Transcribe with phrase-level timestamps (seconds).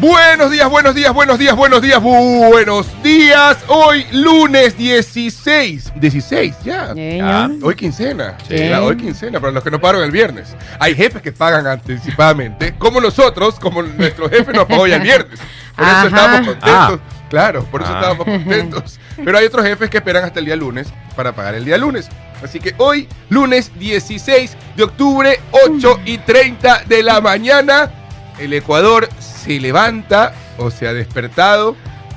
[0.00, 3.58] Buenos días, buenos días, buenos días, buenos días, buenos días.
[3.66, 5.92] Hoy lunes 16.
[5.96, 6.94] 16, ya.
[6.94, 7.50] Ya.
[7.62, 8.36] Hoy quincena.
[8.46, 8.56] Sí.
[8.56, 10.54] Ya, hoy quincena, para los que no pagaron el viernes.
[10.78, 15.40] Hay jefes que pagan anticipadamente, como nosotros, como nuestro jefe nos pagó ya el viernes.
[15.74, 16.06] Por eso Ajá.
[16.06, 16.70] estábamos contentos.
[16.70, 16.98] Ah.
[17.28, 17.96] Claro, por eso Ah.
[17.98, 19.00] estábamos contentos.
[19.16, 20.86] Pero hay otros jefes que esperan hasta el día lunes
[21.16, 22.08] para pagar el día lunes.
[22.42, 27.90] Así que hoy, lunes 16 de octubre, 8 y 30 de la mañana,
[28.38, 29.08] el Ecuador
[29.44, 31.76] se levanta o se ha despertado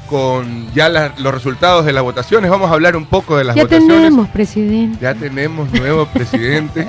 [0.10, 2.52] con ya la- los resultados de las votaciones.
[2.52, 3.96] Vamos a hablar un poco de las Ya votaciones.
[3.98, 4.98] tenemos, presidente.
[5.02, 6.88] Ya tenemos nuevo presidente.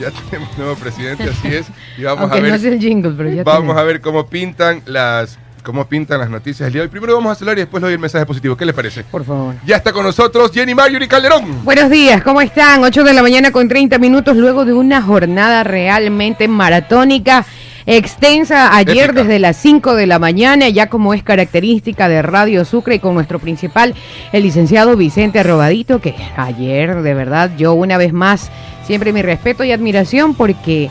[0.00, 1.66] ya tenemos nuevo presidente, así es.
[1.98, 3.76] Y vamos Aunque a ver no es el jingle, pero ya Vamos tenemos.
[3.76, 6.90] a ver cómo pintan las cómo pintan las noticias del día de hoy.
[6.90, 8.56] Primero vamos a hablar y después le doy el mensaje positivo.
[8.56, 9.04] ¿Qué les parece?
[9.04, 9.54] Por favor.
[9.66, 11.62] Ya está con nosotros Jenny Marjorie Calderón.
[11.66, 12.82] Buenos días, ¿cómo están?
[12.82, 17.44] 8 de la mañana con 30 minutos luego de una jornada realmente maratónica,
[17.86, 19.22] extensa ayer Épica.
[19.22, 23.14] desde las 5 de la mañana, ya como es característica de Radio Sucre y con
[23.14, 23.94] nuestro principal,
[24.32, 28.50] el licenciado Vicente Arrobadito, que ayer de verdad yo una vez más,
[28.86, 30.90] siempre mi respeto y admiración porque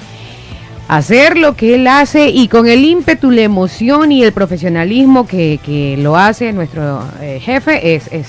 [0.89, 5.59] hacer lo que él hace y con el ímpetu, la emoción y el profesionalismo que,
[5.63, 8.28] que lo hace nuestro eh, jefe es, es,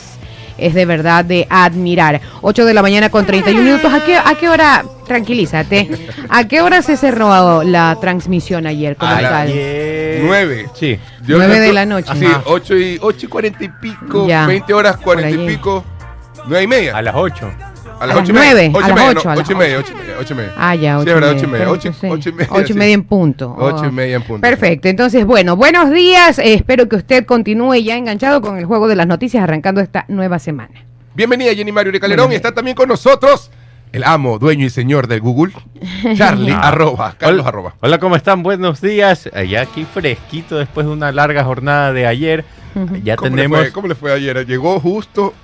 [0.59, 2.21] es de verdad de admirar.
[2.43, 3.93] 8 de la mañana con 31 minutos.
[3.93, 5.91] ¿A qué, a qué hora, tranquilízate,
[6.29, 9.49] a qué hora se cerró la transmisión ayer como A la tal?
[9.49, 10.21] Ayer.
[10.25, 10.67] Nueve.
[10.75, 10.99] Sí.
[11.27, 12.13] Yo Nueve no de estoy- la noche.
[12.17, 12.43] Sí, Ajá.
[12.47, 15.85] 8 y, 8 y 40 y pico, Ya, 20 horas 40 por y pico,
[16.47, 16.97] 9 y media.
[16.97, 17.51] A las 8.
[17.99, 18.45] A las 8 y media.
[18.55, 19.95] nueve, a 8 y las media, ocho, no, a las 8 y media, 8 y
[19.97, 20.53] media, 8 y media.
[20.57, 21.47] Ah, ya, Sí, verdad, y 8 y media.
[21.49, 22.49] media, Pero 8 entonces, ocho y media.
[22.53, 22.79] ocho y sí.
[22.79, 23.57] media en punto.
[23.59, 24.41] Ocho y media en punto.
[24.41, 28.87] Perfecto, entonces bueno, buenos días, eh, espero que usted continúe ya enganchado con el juego
[28.89, 30.85] de las noticias arrancando esta nueva semana.
[31.15, 33.51] Bienvenida Jenny Mario Calderón Buenos y está también con nosotros
[33.93, 35.53] el amo, dueño y señor del Google,
[36.17, 36.69] Charlie, Ah.
[36.69, 37.75] arroba, Carlos, Hola, arroba.
[37.81, 38.43] hola, ¿cómo están?
[38.43, 39.29] Buenos días.
[39.49, 42.45] Ya aquí fresquito después de una larga jornada de ayer.
[43.03, 43.59] Ya ¿Cómo, tenemos.
[43.59, 44.47] le fue, ¿Cómo le fue ayer?
[44.47, 45.35] Llegó justo.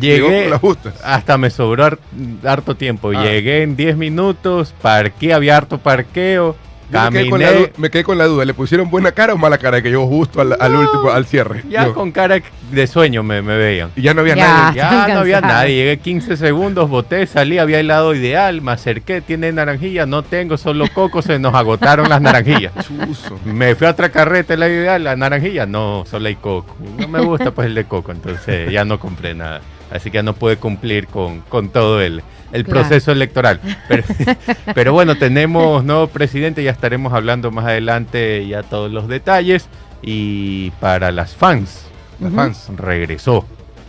[0.00, 0.94] Llegó Llegué con las justas.
[1.04, 1.98] hasta me sobró har-
[2.44, 3.10] harto tiempo.
[3.14, 3.22] Ah.
[3.22, 6.56] Llegué en 10 minutos, parqué, había harto parqueo,
[6.94, 7.72] Yo me, quedé con la caminé.
[7.76, 10.40] me quedé con la duda, ¿le pusieron buena cara o mala cara que llegó justo
[10.40, 11.62] al, al No, último, al cierre?
[11.68, 12.40] Ya Yo- con cara
[12.70, 13.90] de sueño me, me veían.
[13.96, 14.46] Y ya no había Ya.
[14.48, 14.76] nadie.
[14.78, 19.52] Ya no había nadie, llegué 15 segundos, boté, salí, había helado ideal, me acerqué, tiene
[19.52, 22.72] naranjilla, no tengo, solo coco, se nos agotaron las naranjillas.
[23.44, 26.76] Me fui a otra carreta, helado ideal, la naranjilla, no, solo hay coco.
[26.98, 29.60] No me gusta pues el de coco, entonces ya no compré nada.
[29.90, 32.22] Así que ya no pude cumplir con, con todo el,
[32.54, 32.80] el Claro.
[32.80, 33.60] proceso electoral.
[33.88, 34.04] Pero,
[34.74, 39.68] pero bueno, tenemos nuevo presidente, ya estaremos hablando más adelante ya todos los detalles.
[40.06, 41.82] Y para las fans,
[42.20, 42.70] Las fans.
[42.76, 43.46] regresó.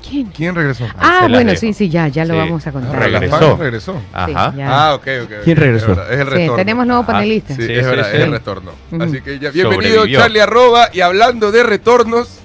[0.07, 0.27] ¿Quién?
[0.27, 0.85] ¿Quién regresó?
[0.99, 2.39] Ah, bueno, sí, sí, ya, ya lo Sí.
[2.39, 3.09] vamos a Ah, contar.
[3.09, 3.57] las regresó.
[3.57, 4.01] regresó.
[4.13, 4.53] Ajá.
[4.63, 5.31] Ah, ok, ok.
[5.43, 5.91] ¿Quién regresó?
[5.91, 6.55] Es, verdad, es el Sí, retorno.
[6.55, 7.11] tenemos nuevo Ajá.
[7.11, 7.55] panelista.
[7.55, 8.17] Sí, Sí, es sí, verdad, sí.
[8.17, 8.71] es el retorno.
[8.99, 10.19] Así que ya, bienvenido Sobrevivió.
[10.19, 10.89] Charlie Arroba.
[10.93, 12.39] Y hablando de retornos,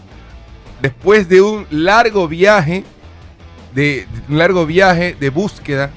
[0.80, 2.82] después de un largo viaje,
[3.75, 5.91] de, de un largo viaje de búsqueda,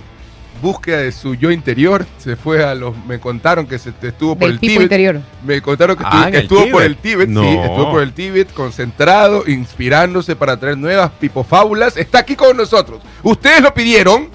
[0.64, 4.48] búsqueda de su yo interior, se fue a los, me contaron que se estuvo por
[4.48, 4.84] Del el tipo Tíbet.
[4.86, 5.22] interior.
[5.46, 8.02] Me contaron que Ah, estuvo, en que el estuvo por el Tíbet, sí, estuvo por
[8.02, 11.98] el Tíbet, concentrado, inspirándose para traer nuevas pipofábulas.
[11.98, 13.02] Está aquí con nosotros.
[13.22, 14.30] Ustedes lo pidieron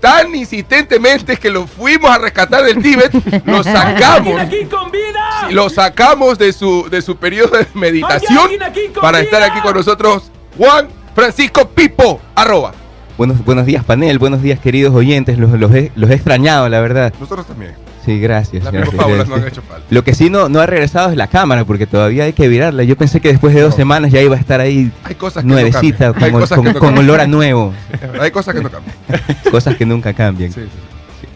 [0.00, 3.12] tan insistentemente que lo fuimos a rescatar del Tíbet,
[3.46, 4.40] lo sacamos.
[4.40, 5.48] aquí con vida!
[5.52, 9.24] Lo sacamos de su, de su periodo de meditación alguien aquí con para vida!
[9.30, 10.32] estar aquí con nosotros.
[10.58, 12.72] Juan Francisco Pipo, arroba.
[13.18, 14.18] Buenos, buenos días, panel.
[14.18, 15.38] Buenos días, queridos oyentes.
[15.38, 17.12] Los, los he, los he extrañado, la verdad.
[17.20, 17.72] Nosotros también.
[18.04, 18.64] Sí, gracias.
[18.64, 19.86] Las gracias, no han hecho falta.
[19.90, 22.82] Lo que sí no, no ha regresado es la cámara, porque todavía hay que virarla.
[22.82, 23.76] Yo pensé que después de dos No.
[23.76, 26.08] semanas ya iba a estar ahí Hay cosas que no nuevecita.
[26.16, 27.04] Hay como, cosas como- que no con cambian.
[27.04, 27.72] olor a nuevo.
[28.20, 28.96] Hay cosas que no cambian.
[29.52, 30.50] Cosas que nunca cambian.
[30.50, 31.28] Sí, sí.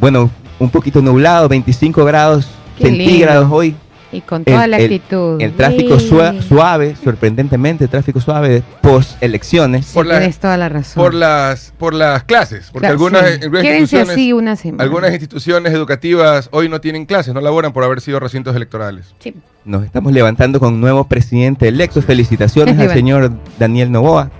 [0.00, 2.48] Bueno, un poquito nublado, 25 grados
[2.78, 3.56] Qué centígrados lindo.
[3.56, 3.76] hoy.
[4.12, 5.40] Y con toda El- la el- actitud.
[5.40, 6.08] El tráfico Sí.
[6.48, 9.86] suave, sorprendentemente, tráfico suave post elecciones.
[9.86, 11.00] Sí, Por la- tienes toda la razón.
[11.00, 13.38] Por las, por las clases, porque Claro, algunas, sí.
[13.42, 14.82] algunas Quédense instituciones, así una semana.
[14.82, 19.14] algunas instituciones educativas hoy no tienen clases, no laboran por haber sido recintos electorales.
[19.20, 19.32] Sí.
[19.64, 22.02] Nos estamos levantando con un nuevo presidente electo.
[22.02, 23.30] Felicitaciones al señor
[23.60, 24.30] Daniel Novoa.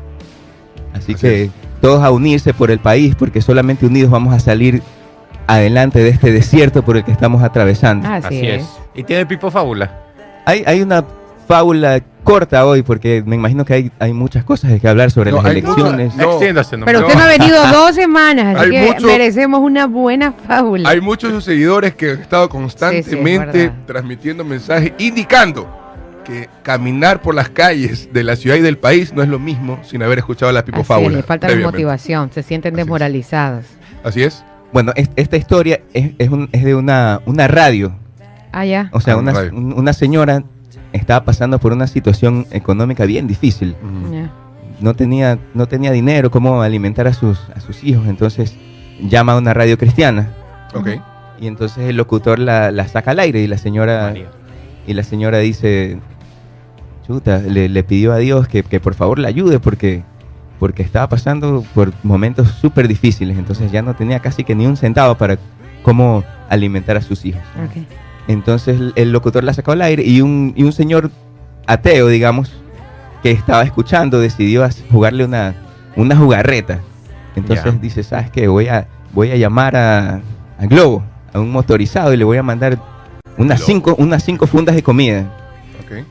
[0.94, 1.50] Así, Así que es.
[1.81, 4.82] todos a unirse por el país, porque solamente unidos vamos a salir
[5.46, 8.08] adelante de este desierto por el que estamos atravesando.
[8.08, 8.64] Así, Así es.
[8.94, 9.90] Y tiene Pipo Fábula.
[10.46, 11.04] Hay, hay una
[11.46, 15.31] fábula corta hoy, porque me imagino que hay, hay muchas cosas de que hablar sobre
[15.31, 16.14] No, las elecciones.
[16.16, 16.31] No.
[16.32, 16.87] Extiéndase nomás.
[16.87, 17.06] Pero No.
[17.06, 20.88] usted no ha venido dos semanas, así Hay que mucho- merecemos una buena fábula.
[20.88, 25.69] Hay muchos seguidores que han estado constantemente transmitiendo mensajes indicando
[26.25, 29.81] que caminar por las calles de la ciudad y del país no es lo mismo
[29.82, 31.16] sin haber escuchado la Así es, pipofábula.
[31.16, 32.87] le falta la motivación, se sienten Así es.
[32.87, 33.64] desmoralizados.
[34.04, 34.44] Así es.
[34.72, 37.94] Bueno, es- esta historia es, es un- es de una, una radio.
[38.52, 38.88] Ah, ya.
[38.93, 40.43] O sea, Ah, una, una señora
[40.93, 43.76] estaba pasando por una situación económica bien difícil.
[44.11, 44.31] Ya.
[44.81, 48.06] No tenía, no tenía dinero, cómo alimentar a sus, a sus hijos.
[48.08, 48.56] Entonces
[49.02, 50.31] llama a una radio cristiana.
[50.75, 50.88] Ok.
[51.41, 54.31] Y entonces el locutor la, la saca al aire y la señora, María.
[54.87, 55.99] y la señora dice,
[57.06, 60.02] chuta, le, le pidió a Dios que, que por favor la ayude porque,
[60.58, 63.38] porque estaba pasando por momentos súper difíciles.
[63.38, 65.38] Entonces ya no tenía casi que ni un centavo para
[65.82, 67.43] cómo alimentar a sus hijos.
[67.64, 67.85] Ok.
[68.31, 71.11] Entonces el, locutor la sacó al aire y un, y un señor
[71.67, 72.53] ateo, digamos,
[73.23, 75.55] que estaba escuchando, decidió jugarle una,
[75.97, 76.79] una jugarreta.
[77.37, 78.47] Entonces dice, ¿sabes qué?
[78.49, 80.21] Voy a, voy a llamar a,
[80.59, 82.79] a Globo, a un motorizado, y le voy a mandar
[83.37, 85.31] unas cinco, unas cinco fundas de comida.
[85.85, 86.05] Ok.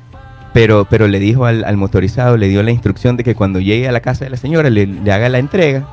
[0.53, 3.87] Pero, pero le dijo al, al motorizado, le dio la instrucción de que cuando llegue
[3.87, 5.87] a la casa de la señora le, le haga la entrega,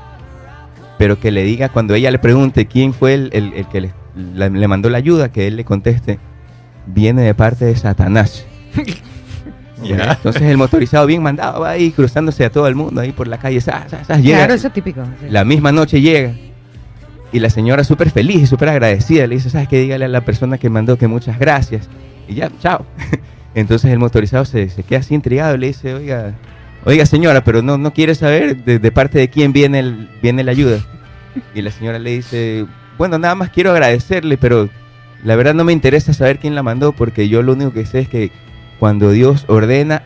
[0.99, 3.93] pero que le diga cuando ella le pregunte quién fue el, el- el que le,
[4.17, 6.19] la- le mandó la ayuda, que él le conteste,
[6.87, 8.45] viene de parte de Satanás.
[9.83, 13.39] Entonces el motorizado bien mandado va ahí cruzándose a todo el mundo ahí por la
[13.39, 15.03] calle, sa, sa, sa, llega, Claro, eso es típico.
[15.21, 15.27] sí.
[15.29, 16.33] la misma noche llega
[17.31, 19.79] y la señora súper feliz y súper agradecida le dice, ¿sabes qué?
[19.81, 21.89] Dígale a la persona que mandó que muchas gracias
[22.27, 22.87] y ya, chao.
[23.55, 26.33] Entonces el motorizado se, se queda así intrigado y le dice, oiga,
[26.85, 30.43] oiga señora, pero no, no quiere saber de, de parte de quién viene, el, viene
[30.43, 30.79] la ayuda.
[31.55, 32.67] Y la señora le dice,
[32.99, 34.69] bueno, nada más quiero agradecerle, pero
[35.25, 38.01] la verdad no me interesa saber quién la mandó porque yo lo único que sé
[38.01, 38.31] es que
[38.79, 40.03] cuando Dios ordena,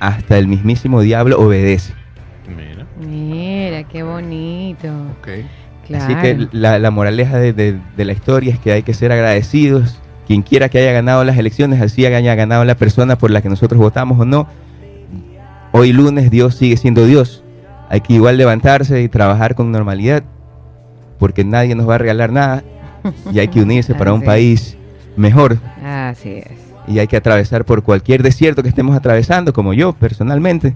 [0.00, 1.92] hasta el mismísimo diablo obedece.
[2.48, 2.86] Mira.
[3.08, 4.88] Mira, qué bonito.
[5.20, 5.28] Ok.
[5.86, 6.04] Claro.
[6.04, 9.10] Así que la, la moraleja de, de- de la historia es que hay que ser
[9.12, 10.00] agradecidos.
[10.26, 13.48] Quien quiera que haya ganado las elecciones, así haya ganado la persona por la que
[13.48, 14.46] nosotros votamos o no,
[15.72, 17.42] hoy lunes Dios sigue siendo Dios.
[17.88, 20.22] Hay que igual levantarse y trabajar con normalidad,
[21.22, 22.64] porque nadie nos va a regalar nada
[23.32, 24.76] y hay que unirse para un país
[25.16, 25.58] mejor.
[25.80, 26.48] Así es.
[26.88, 30.74] Y hay que atravesar por cualquier desierto que estemos atravesando, como yo personalmente,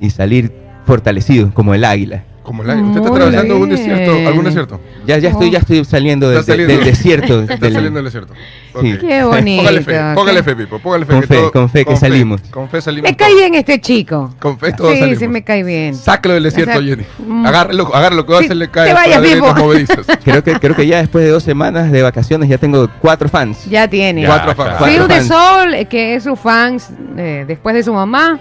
[0.00, 0.50] y salir
[0.86, 2.24] fortalecido como el águila.
[2.42, 4.80] Como la, ¿Usted está atravesando un desierto, algún desierto?
[5.06, 6.74] Ya, ya estoy, ya estoy saliendo del, saliendo.
[6.74, 7.40] del desierto.
[7.42, 8.34] Está del- saliendo del desierto.
[8.80, 8.92] Sí.
[8.94, 9.00] Ok.
[9.00, 9.62] Qué bonito.
[9.62, 11.12] Póngale fe, póngale fe, Pipo, póngale fe.
[11.12, 12.40] Con que fe, con fe que salimos.
[12.50, 13.08] Con fe salimos.
[13.10, 14.34] Me cae bien este chico.
[14.40, 15.18] Con fe todos Sí, salimos.
[15.20, 15.94] sí me cae bien.
[15.94, 17.04] Sácalo del desierto, O sea, Jenny.
[17.26, 17.46] mm.
[17.46, 20.12] Agárralo, agárralo, que va a Sí, hacerle te caer vayas, por las Pipo.
[20.24, 23.66] Creo que, creo que ya después de dos semanas de vacaciones ya tengo cuatro fans.
[23.70, 24.22] Ya tiene.
[24.22, 24.82] Ya, Cuatro fans.
[24.82, 25.22] Phil de.
[25.22, 28.40] Sol, que es su fans eh, después de su mamá.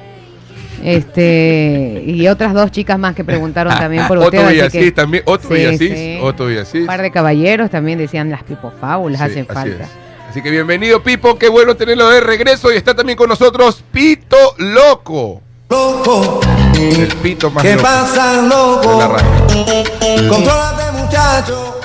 [0.83, 4.27] Este, y otras dos chicas más que preguntaron también por usted.
[4.39, 6.19] Otro así Villasís que también, otro Sí, Villasís, sí.
[6.45, 6.81] Villasís.
[6.81, 9.83] un par de caballeros también decían las pipofábulas Sí, hacen así falta.
[9.83, 9.89] es.
[10.29, 11.37] Así que bienvenido, Pipo.
[11.37, 12.71] Qué bueno tenerlo de regreso.
[12.71, 15.41] Y está también con nosotros Pito Loco.
[15.69, 16.39] Loco,
[16.79, 19.15] El Pito más ¿qué loco pasa, loco?
[19.17, 20.29] radio.
[20.29, 21.79] Contrólate, muchacho.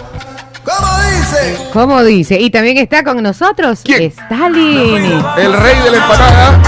[0.65, 0.89] ¿Cómo
[1.41, 1.59] dice?
[1.73, 2.41] ¿Cómo dice?
[2.41, 4.03] Y también está con nosotros ¿Quién?
[4.05, 5.05] Stalin.
[5.39, 6.59] El rey de la empanada.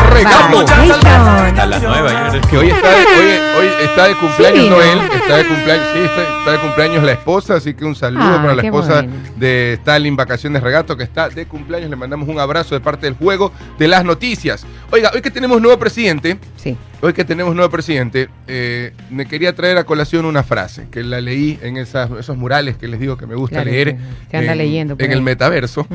[0.52, 1.58] Vacation.
[1.58, 2.40] A las nueve.
[2.50, 4.82] Que hoy está, de, hoy, hoy está de cumpleaños, Sí, no ¿no?
[4.82, 8.22] él, está de cumpleaños, sí, está, está de cumpleaños la esposa, así que un saludo
[8.24, 9.12] Ah, para la esposa bueno.
[9.36, 13.14] de Stalin Vacaciones Regato, que está de cumpleaños, le mandamos un abrazo de parte del
[13.16, 14.64] juego de las noticias.
[14.90, 16.76] Oiga, hoy que tenemos nuevo presidente, Sí.
[17.02, 21.20] hoy que tenemos nuevo presidente, eh, me quería traer a colación una frase, que la
[21.20, 23.96] leí en esas, esos murales que les digo que me gusta Claro, leer
[24.32, 25.86] anda en, leyendo en el metaverso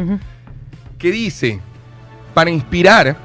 [0.98, 1.60] que dice,
[2.33, 3.15] para inspirar,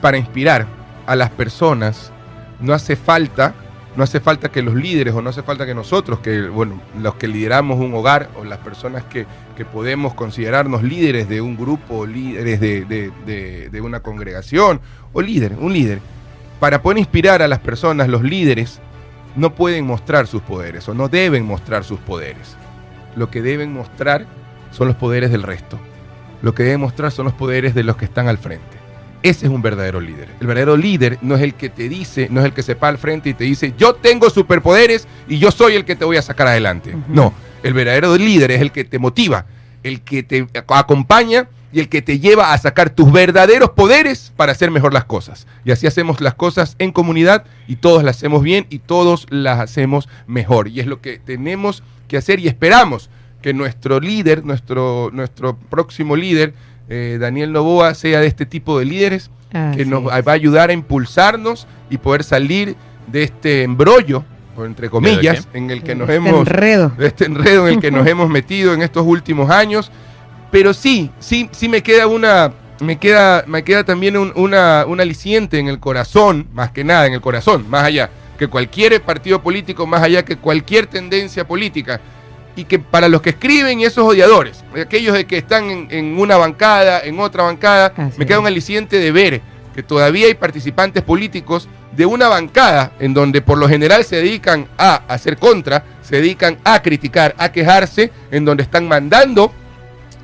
[0.00, 0.66] para inspirar
[1.06, 2.12] a las personas,
[2.60, 3.54] no hace falta,
[3.96, 7.14] no hace falta que los líderes o no hace falta que nosotros, que bueno, los
[7.14, 9.26] que lideramos un hogar o las personas que,
[9.56, 14.80] que podemos considerarnos líderes de un grupo, líderes de, de- de- de una congregación,
[15.12, 16.00] o líder, un líder,
[16.60, 18.80] para poder inspirar a las personas, los líderes
[19.36, 22.56] no pueden mostrar sus poderes o no deben mostrar sus poderes.
[23.14, 24.26] Lo que deben mostrar
[24.70, 25.78] son los poderes del resto.
[26.42, 28.78] Lo que deben mostrar son los poderes de los que están al frente.
[29.22, 30.28] Ese es un verdadero líder.
[30.40, 32.90] El verdadero líder no es el que te dice, no es el que se para
[32.90, 36.16] al frente y te dice, yo tengo superpoderes y yo soy el que te voy
[36.16, 36.96] a sacar adelante.
[37.08, 39.46] No, el verdadero líder es el que te motiva,
[39.82, 44.52] el que te acompaña y el que te lleva a sacar tus verdaderos poderes para
[44.52, 45.48] hacer mejor las cosas.
[45.64, 49.58] Y así hacemos las cosas en comunidad y todos las hacemos bien y todos las
[49.58, 50.68] hacemos mejor.
[50.68, 53.10] Y es lo que tenemos que hacer y esperamos
[53.48, 56.52] que nuestro líder, nuestro, nuestro próximo líder,
[56.90, 59.30] eh, Daniel Novoa, sea de este tipo de líderes
[59.74, 60.26] que nos es.
[60.28, 62.76] va a ayudar a impulsarnos y poder salir
[63.06, 64.22] de este embrollo,
[64.54, 66.92] o entre comillas, en el que nos Este hemos enredo.
[66.98, 69.90] de este enredo en el que nos hemos metido en estos últimos años.
[70.50, 75.00] Pero sí, sí, sí me queda una, me queda, me queda también un, una, un
[75.00, 79.42] aliciente en el corazón, más que nada en el corazón, más allá que cualquier partido
[79.42, 81.98] político, más allá que cualquier tendencia política.
[82.58, 86.18] Y que para los que escriben y esos odiadores, aquellos de que están en, en
[86.18, 89.40] una bancada, en otra bancada, Así me queda un aliciente de ver
[89.76, 94.66] que todavía hay participantes políticos de una bancada en donde por lo general se dedican
[94.76, 99.52] a hacer contra, se dedican a criticar, a quejarse, en donde están mandando,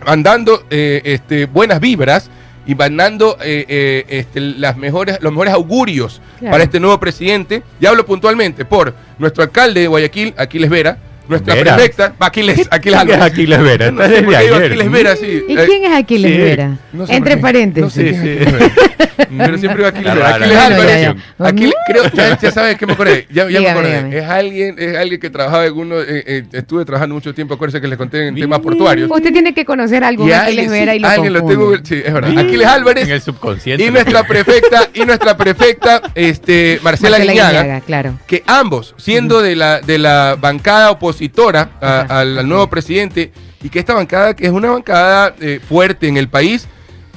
[0.04, 2.30] mandando eh, este, buenas vibras
[2.66, 6.50] y mandando eh, eh, este, las mejores, los mejores augurios Claro.
[6.52, 7.62] para este nuevo presidente.
[7.80, 11.74] Y hablo puntualmente por nuestro alcalde de Guayaquil, Aquiles Vera, nuestra Vera.
[11.76, 13.32] prefecta, Aquiles, Aquiles ¿Quién es Álvarez.
[13.32, 13.90] Aquiles Vera?
[13.90, 14.72] No Está sé por desde qué digo ayer.
[14.72, 15.44] Aquiles Vera, sí.
[15.48, 16.38] ¿Y Eh, quién es Aquiles sí.
[16.38, 16.76] Vera?
[16.92, 17.84] no sé Entre paréntesis.
[17.84, 18.84] No sé Sí.
[19.36, 20.34] Pero siempre digo Aquiles Vera.
[20.34, 21.02] Aquiles Álvarez.
[21.02, 21.46] ya, ya.
[21.46, 23.26] Aquiles- creo, ya, ya sabes que me acordé.
[23.30, 23.88] Ya, ya me acordé.
[23.96, 24.18] dígame.
[24.18, 26.00] Es alguien, es alguien que trabajaba en uno.
[26.00, 29.10] eh, eh, estuve trabajando mucho tiempo, acuérdense que les conté en temas portuarios.
[29.10, 31.66] Usted tiene que conocer a algún Y Aquiles Vera sí, y lo alguien lo tengo.
[31.66, 31.80] confunde.
[31.88, 32.38] Sí, es verdad.
[32.38, 33.04] Aquiles Álvarez.
[33.08, 33.84] En el subconsciente.
[33.84, 38.18] Y nuestra prefecta, y nuestra prefecta, este, Marcela, Marcela Guiñaga, Guiñaga, claro.
[38.26, 41.13] que ambos, siendo de la, de la bancada opositora
[41.80, 42.20] a- Ajá.
[42.20, 46.16] al, al nuevo presidente, y que esta bancada, que es una bancada eh, fuerte en
[46.16, 46.68] el país,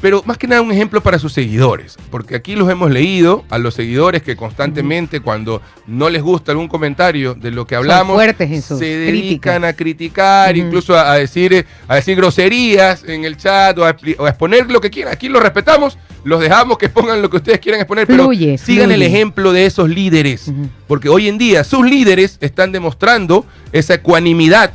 [0.01, 3.57] pero más que nada un ejemplo para sus seguidores, porque aquí los hemos leído, a
[3.57, 8.63] los seguidores que constantemente cuando no les gusta algún comentario de lo que hablamos, fuertes
[8.65, 9.63] se dedican críticas.
[9.63, 14.15] a criticar, incluso a, a decir, a decir groserías en el chat o a, expli-
[14.19, 15.13] o a exponer lo que quieran.
[15.13, 18.91] Aquí los respetamos, los dejamos que pongan lo que ustedes quieran exponer, pero Fluye, sigan
[18.91, 20.51] el ejemplo de esos líderes,
[20.87, 24.71] porque hoy en día sus líderes están demostrando esa ecuanimidad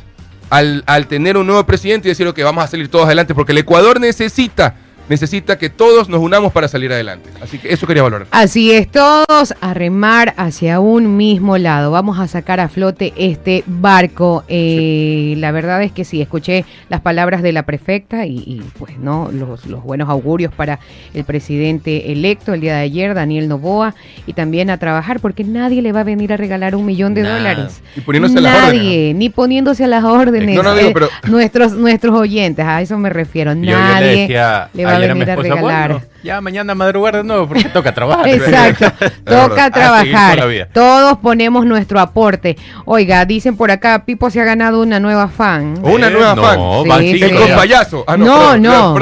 [0.49, 3.53] al, al tener un nuevo presidente y decir que vamos a salir todos adelante, porque
[3.53, 4.75] el Ecuador necesita,
[5.09, 7.29] necesita que todos nos unamos para salir adelante.
[7.41, 8.27] Así que eso quería valorar.
[8.31, 11.91] Así es, todos a remar hacia un mismo lado.
[11.91, 14.43] Vamos a sacar a flote este barco.
[14.47, 18.97] Eh, La verdad es que sí, escuché las palabras de la prefecta y, y, pues
[18.97, 20.79] no, los, los buenos augurios para
[21.13, 23.95] el presidente electo el día de ayer, Daniel Novoa,
[24.25, 27.23] y también a trabajar porque nadie le va a venir a regalar un millón de
[27.23, 27.37] Nada.
[27.37, 27.81] dólares.
[27.95, 29.15] Y poniéndose a las nadie, órdenes.
[29.15, 30.55] ni poniéndose a las órdenes.
[30.55, 33.53] No, no, digo, Eh, pero- nuestros, nuestros oyentes, a eso me refiero.
[33.53, 37.23] Yo- yo le Nadie decía le va a ayer mi venir ya mañana madrugar de
[37.23, 38.27] nuevo porque toca trabajar.
[38.29, 38.85] Exacto,
[39.25, 40.69] toca A seguir toda la trabajar.
[40.73, 42.57] Todos ponemos nuestro aporte.
[42.85, 45.75] Oiga, dicen por acá, Pipo se ha ganado una nueva fan.
[45.83, 47.01] Una Eh, nueva no, fan.
[47.01, 47.29] Sí, sí.
[47.31, 47.55] con ya.
[47.55, 48.03] payaso.
[48.07, 48.99] Ah, no, no, no,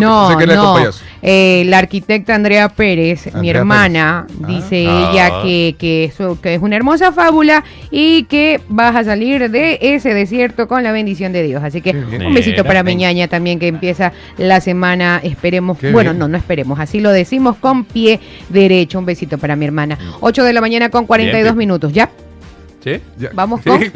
[0.00, 0.90] no.
[1.22, 4.40] Eh, la arquitecta Andrea Pérez, mi hermana, Pérez.
[4.42, 4.46] Ah.
[4.48, 5.10] dice Ah.
[5.12, 9.78] ella que, que, eso- que es una hermosa fábula y que vas a salir de
[9.80, 11.62] ese desierto con la bendición de Dios.
[11.62, 16.10] Así que un besito para mi ñaña también que empieza la semana, esperemos, Qué bueno,
[16.10, 16.18] bien.
[16.20, 18.98] no, no esperemos, así lo decimos con pie derecho.
[18.98, 19.96] Un besito para mi hermana.
[19.96, 20.14] Mm.
[20.20, 21.56] 8 de la mañana con 42 Bien, bien.
[21.56, 22.10] minutos, ¿ya?
[22.82, 23.00] ¿Sí?
[23.18, 23.28] Ya.
[23.34, 23.68] Vamos Sí.
[23.68, 23.80] con,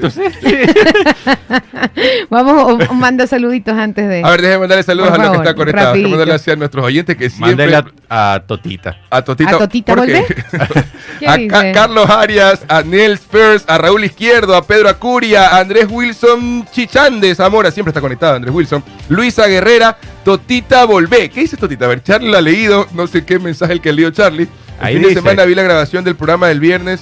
[2.31, 4.23] vamos, o- o manda saluditos antes de...
[4.25, 5.93] A ver, déjeme mandarle saludos a los que están conectados.
[5.95, 7.67] Déjeme mandarle así a nuestros oyentes que siempre...
[7.67, 8.99] mándale a, a Totita.
[9.11, 9.57] A Totita.
[9.57, 10.13] ¿A Totita ¿Por qué?
[10.21, 10.85] volver?
[11.19, 11.49] ¿Qué a?
[11.49, 16.67] Ca- Carlos Arias, a Nels First, a Raúl Izquierdo, a Pedro Acuria, a Andrés Wilson
[16.71, 21.31] Chichande, Zamora, siempre está conectado Andrés Wilson, Luisa Guerrera, Totita Volvé.
[21.31, 21.87] ¿Qué dice Totita?
[21.87, 24.49] A ver, Charlie la ha leído, no sé qué mensaje el que leído Charlie.
[24.81, 25.21] El Ahí fin de dice.
[25.21, 27.01] semana vi la grabación del programa del viernes.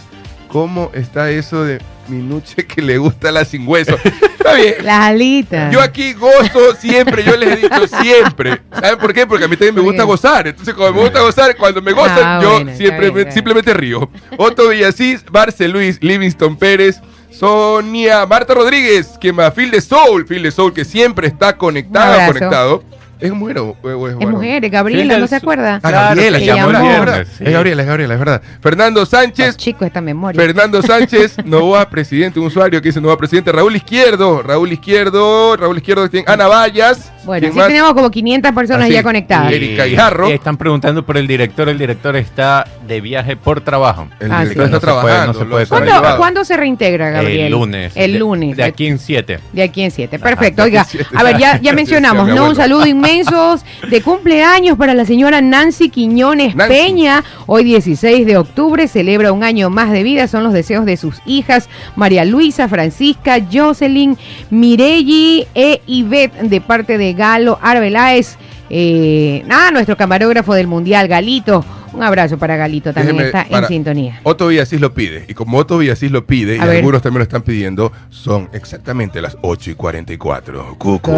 [0.53, 3.97] ¿Cómo está eso de Minuche que le gusta la sin hueso?
[4.05, 4.75] Está bien.
[4.83, 5.73] Las alitas.
[5.73, 8.61] Yo aquí gozo siempre, yo les he dicho siempre.
[8.71, 9.27] ¿Saben por qué?
[9.27, 10.47] Porque a mí también me gusta gozar.
[10.49, 13.73] Entonces, como me gusta gozar, cuando me gozan, Ah, yo bueno, siempre, bien, me- simplemente
[13.73, 14.11] río.
[14.37, 20.43] Otto Villasís, Barce Luis, Livingston Pérez, Sonia, Marta Rodríguez, que me Phil de Soul, Phil
[20.43, 21.59] de Soul, que siempre está abrazo.
[21.59, 22.85] conectado.
[23.23, 25.77] ¿Es mujer o, o- es Es mujer, Gabriela, ¿no se acuerda?
[25.77, 26.71] Ah, Claro, Gabriela, se llamó.
[26.71, 27.27] es verdad.
[27.39, 27.45] Sí.
[27.47, 28.43] Es Gabriela, es Gabriela, es verdad.
[28.61, 30.41] Fernando Sánchez, Chico, esta memoria.
[30.41, 35.77] Fernando Sánchez, Novoa presidente, un usuario que dice Novoa presidente, Raúl Izquierdo, Raúl Izquierdo, Raúl
[35.79, 36.09] Izquierdo.
[36.27, 37.13] Ana Vallas.
[37.25, 37.69] Bueno, ¿quién sí más?
[37.69, 38.93] tenemos como 500 personas Así.
[38.95, 39.53] ya conectadas.
[39.53, 39.87] Y Erika.
[39.87, 41.69] Y están preguntando por el director.
[41.69, 44.09] El director está de viaje por trabajo.
[44.21, 44.75] El Ah, director sí.
[44.75, 45.33] está No se puede- trabajando.
[45.33, 45.67] no se puede.
[45.67, 47.47] ¿Cuándo, cuándo se reintegra, Gabriel?
[47.47, 47.93] El lunes.
[47.97, 48.57] El lunes.
[48.57, 49.39] De, aquí en 7.
[49.53, 50.17] De aquí en siete.
[50.17, 50.63] Ajá, Perfecto.
[50.63, 51.07] de aquí Oiga, siete.
[51.15, 52.49] a ver, ya, ya mencionamos, ¿no?
[52.49, 56.75] Un saludo inmenso de cumpleaños para la señora Nancy Quiñones Nancy.
[56.75, 57.25] Peña.
[57.47, 60.27] Hoy 16 de octubre celebra un año más de vida.
[60.29, 64.17] Son los deseos de sus hijas María Luisa, Francisca, Jocelyn,
[64.51, 68.37] Mirelli e Ivette de parte de Galo Arbeláez.
[68.71, 71.65] Eh, nuestro camarógrafo del Mundial, Galito.
[71.93, 74.21] Un abrazo para Galito, también Déjeme está para- en sintonía.
[74.23, 75.25] Otto Villasís lo pide.
[75.29, 76.71] Y como Otto Villasís lo pide, y ver.
[76.79, 80.77] algunos también lo están pidiendo, son exactamente las 8 y 44.
[80.79, 81.11] Cucu,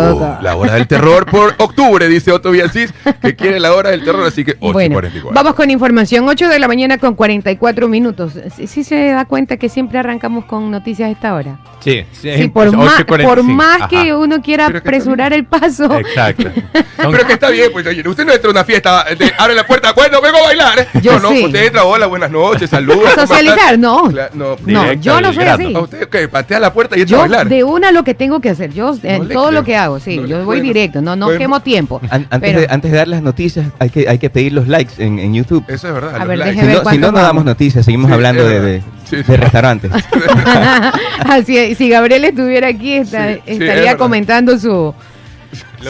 [0.43, 4.27] la hora del terror por octubre, dice Otto Villasís, que quiere la hora del terror,
[4.27, 5.35] así que 8 y Bueno, 44.
[5.35, 6.29] vamos con información.
[6.29, 8.33] 8 de la mañana con 44 minutos.
[8.57, 11.59] ¿Sí, sí se da cuenta que siempre arrancamos con noticias a esta hora?
[11.81, 13.89] Sí, sí, Sí, por, ocho más, y cuarenta y por más Ajá.
[13.89, 15.99] que uno quiera que apresurar el paso.
[15.99, 16.49] Exacto.
[16.97, 19.67] Pero que está bien, pues oye, usted no entra a una fiesta, de, abre la
[19.67, 20.64] puerta, bueno, vengo a bailar.
[21.03, 21.45] Yo no, no, sí.
[21.47, 23.09] usted entra, hola, buenas noches, saludos.
[23.17, 23.79] ¿A socializar?
[23.79, 24.11] No.
[24.35, 25.75] No, yo no soy así.
[25.75, 26.29] ¿A usted qué?
[26.29, 27.49] Patea la puerta y entra a Yo bailar.
[27.49, 28.73] de una lo que tengo que hacer.
[28.73, 29.61] Yo en le todo creo.
[29.61, 30.17] lo que hago, sí.
[30.27, 31.01] Yo voy bueno, directo.
[31.03, 31.39] No, no bueno.
[31.39, 32.01] quemo tiempo.
[32.11, 34.69] An- antes, Pero- de, antes de dar las noticias, hay que, hay que pedir los
[34.69, 35.65] likes en, en YouTube.
[35.69, 36.17] Eso es verdad.
[36.21, 36.39] A ver.
[36.39, 39.25] Si déjeme ver no, si no, damos noticias, seguimos Sí, hablando de, de- Sí, de
[39.25, 39.37] sí.
[39.37, 39.91] restaurantes.
[41.29, 44.95] Así es, si Gabriel estuviera aquí, estaría comentando su,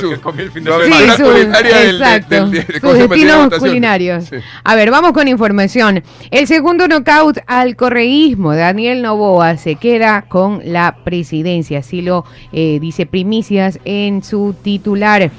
[0.02, 0.96] Lo que comí el fin de su semana.
[0.96, 4.24] Sí, aventura su- culinaria del- del- exacto, del- del- sus destinos culinarios.
[4.24, 4.36] Sí.
[4.64, 6.02] A ver, vamos con información.
[6.30, 12.78] El segundo knockout al correísmo, Daniel Novoa se queda con la presidencia, así lo eh,
[12.80, 15.30] dice Primicias en su titular.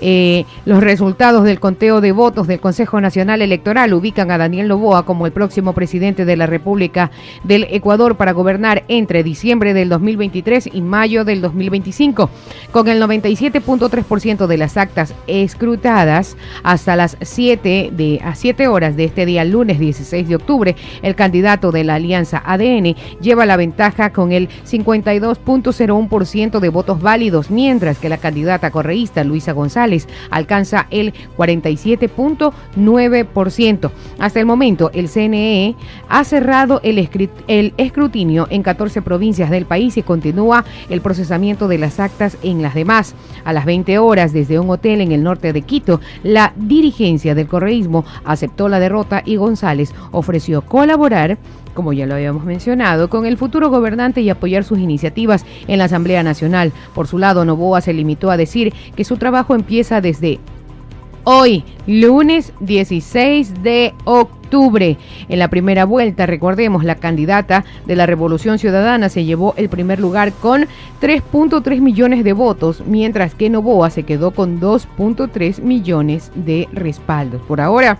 [0.00, 5.04] Eh, los resultados del conteo de votos del Consejo Nacional Electoral ubican a Daniel Novoa
[5.04, 7.10] como el próximo presidente de la República
[7.44, 12.30] del Ecuador para gobernar entre diciembre del 2023 y mayo del 2025,
[12.70, 19.04] con el 97.3% de las actas escrutadas hasta las 7 de a 7 horas de
[19.04, 24.12] este día lunes 16 de octubre, el candidato de la Alianza ADN lleva la ventaja
[24.12, 29.87] con el 52.01% de votos válidos, mientras que la candidata correísta Luisa González
[30.30, 33.90] alcanza el 47.9%.
[34.18, 35.76] Hasta el momento, el CNE
[36.08, 36.98] ha cerrado el,
[37.76, 42.74] escrutinio en 14 provincias del país y continúa el procesamiento de las actas en las
[42.74, 43.14] demás.
[43.44, 47.48] A las 20 horas, desde un hotel en el norte de Quito, la dirigencia del
[47.48, 51.38] correísmo aceptó la derrota y González ofreció colaborar
[51.78, 55.84] como ya lo habíamos mencionado, con el futuro gobernante y apoyar sus iniciativas en la
[55.84, 56.72] Asamblea Nacional.
[56.92, 60.40] Por su lado, Novoa se limitó a decir que su trabajo empieza desde
[61.22, 64.96] hoy, lunes 16 de octubre.
[65.28, 70.00] En la primera vuelta, recordemos, la candidata de la Revolución Ciudadana se llevó el primer
[70.00, 70.62] lugar con
[71.00, 77.40] 3.3 millones de votos, mientras que Novoa se quedó con 2.3 millones de respaldos.
[77.42, 77.98] Por ahora,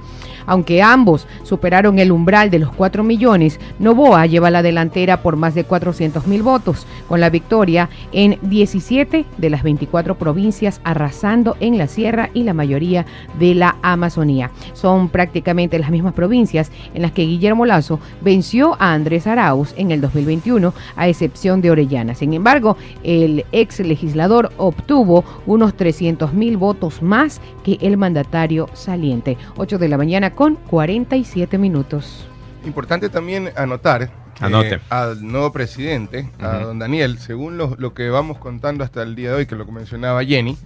[0.48, 5.54] aunque ambos superaron el umbral de los 4 millones, Novoa lleva la delantera por más
[5.54, 11.78] de 400 mil votos, con la victoria en 17 de las 24 provincias, arrasando en
[11.78, 13.06] la sierra y la mayoría
[13.38, 14.50] de la Amazonía.
[14.72, 19.90] Son prácticamente las mismas provincias en las que Guillermo Lazo venció a Andrés Arauz en
[19.90, 22.14] el 2021, a excepción de Orellana.
[22.14, 29.36] Sin embargo, el ex legislador obtuvo unos 300 mil votos más que el mandatario saliente.
[29.56, 32.24] 8 de la mañana con 47 minutos.
[32.64, 34.78] Importante también anotar que Anote.
[34.88, 39.30] al nuevo presidente, a don Daniel, según lo, lo que vamos contando hasta el día
[39.30, 40.56] de hoy, que lo que mencionaba Jenny,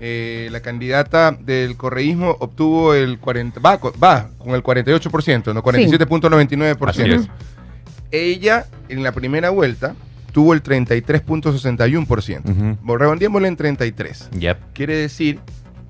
[0.00, 6.88] eh, la candidata del correísmo obtuvo el 40, va, va con el 48%, no 47.99%.
[6.88, 7.28] Así es.
[8.10, 9.94] Ella en la primera vuelta
[10.32, 12.76] tuvo el 33.61%.
[12.84, 12.98] Ujú.
[12.98, 14.30] Redondeémosle en 33.
[14.32, 14.58] Yep.
[14.72, 15.38] Quiere decir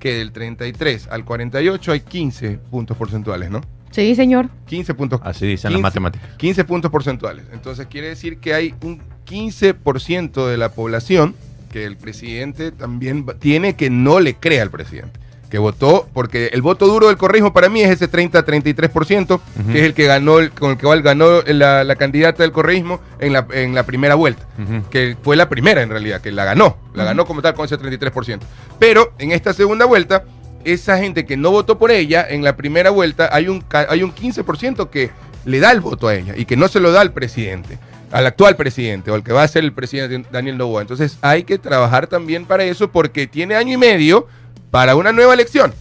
[0.03, 3.61] que del 33 al 48 hay 15 puntos porcentuales, ¿no?
[3.89, 4.49] Sí, señor.
[4.65, 5.21] 15 puntos.
[5.23, 6.35] Así dicen las 15 matemáticas.
[6.35, 7.45] 15 puntos porcentuales.
[7.53, 11.35] Entonces quiere decir que hay un 15% de la población
[11.71, 15.21] que el presidente también tiene que no le crea al presidente.
[15.53, 19.71] Que votó, porque el voto duro del correísmo para mí es ese 30-33%, Ujú.
[19.71, 23.33] que es el que ganó, con el que ganó la, la candidata del correísmo en
[23.33, 24.47] la, en la primera vuelta
[24.89, 27.77] que fue la primera en realidad, que la ganó, la ganó como tal con ese
[27.77, 28.39] 33%.
[28.79, 30.23] Pero en esta segunda vuelta,
[30.63, 34.11] esa gente que no votó por ella, en la primera vuelta hay un, hay un
[34.11, 35.11] 15% que
[35.45, 37.77] le da el voto a ella y que no se lo da al presidente,
[38.11, 40.81] al actual presidente o al que va a ser el presidente Daniel Novoa.
[40.81, 44.25] Entonces hay que trabajar también para eso porque tiene año y medio
[44.73, 45.71] para una nueva elección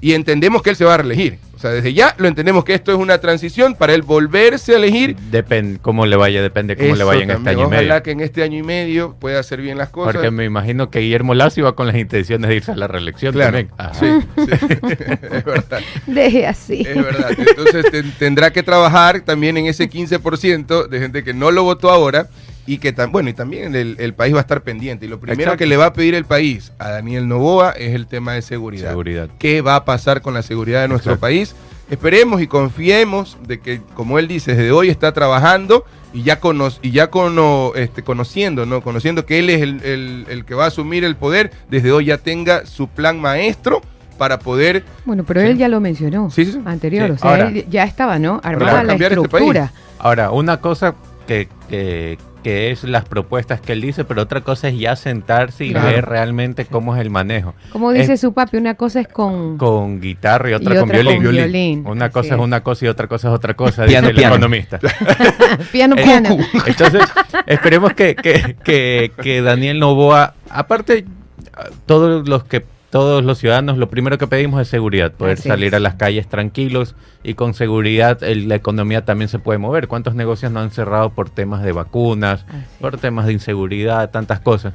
[0.00, 1.38] y entendemos que él se va a reelegir.
[1.54, 4.78] O sea, desde ya lo entendemos que esto es una transición para él volverse a
[4.78, 8.02] elegir Depende cómo le vaya, depende cómo le vaya en este año y Ojalá medio.
[8.02, 10.14] que en este año y medio pueda hacer bien las cosas.
[10.14, 13.32] Porque me imagino que Guillermo Lazo iba con las intenciones de irse a la reelección
[13.32, 13.52] Claro.
[13.58, 13.70] también.
[13.78, 13.94] Ajá.
[13.94, 14.06] Sí,
[14.38, 14.50] sí.
[15.22, 15.80] es verdad.
[16.08, 16.80] Deje así.
[16.84, 17.30] Es verdad.
[17.38, 21.90] Entonces ten- tendrá que trabajar también en ese 15% de gente que no lo votó
[21.90, 22.26] ahora
[22.66, 25.06] y que tam- bueno, y también el, el país va a estar pendiente.
[25.06, 25.58] Y lo primero Exacto.
[25.58, 28.90] que le va a pedir el país a Daniel Novoa es el tema de seguridad.
[28.90, 29.28] Seguridad.
[29.38, 31.20] ¿Qué va a pasar con la seguridad de nuestro Exacto.
[31.26, 31.54] país?
[31.90, 36.68] Esperemos y confiemos de que, como él dice, desde hoy está trabajando y ya, cono
[36.80, 38.80] y ya cono este, conociendo, ¿no?
[38.82, 42.06] Conociendo que él es el, el- el que va a asumir el poder, desde hoy
[42.06, 43.82] ya tenga su plan maestro
[44.18, 45.48] para poder Bueno, pero Sí.
[45.48, 46.60] él ya lo mencionó Sí, sí, sí.
[46.64, 47.12] anterior, Sí.
[47.14, 48.40] o sea, Ahora- él ya estaba, ¿no?
[48.44, 49.18] Armada la este país.
[49.18, 49.72] estructura.
[49.98, 50.94] Ahora, una cosa
[51.26, 55.64] que, que, que es las propuestas que él dice, pero otra cosa es ya sentarse
[55.64, 55.86] y Claro.
[55.88, 57.54] ver realmente cómo es el manejo.
[57.70, 60.88] Como dice Es- su papi, una cosa es con, Con guitarra y otra y con
[60.88, 61.22] otra violín.
[61.22, 61.86] con violín.
[61.86, 64.16] Una Así cosa es una cosa y otra cosa es otra cosa, Piano, dice el
[64.16, 64.34] piano.
[64.34, 64.78] economista.
[65.72, 66.36] piano, Eh, piano.
[66.66, 67.02] Entonces,
[67.46, 71.04] esperemos que, que, que, que Daniel Novoa, aparte,
[71.86, 75.68] todos los que todos los ciudadanos lo primero que pedimos es seguridad, poder Así salir
[75.68, 75.72] es.
[75.74, 79.88] a las calles tranquilos y con seguridad el- la economía también se puede mover.
[79.88, 84.40] ¿Cuántos negocios no han cerrado por temas de vacunas, Así por temas de inseguridad, tantas
[84.40, 84.74] cosas?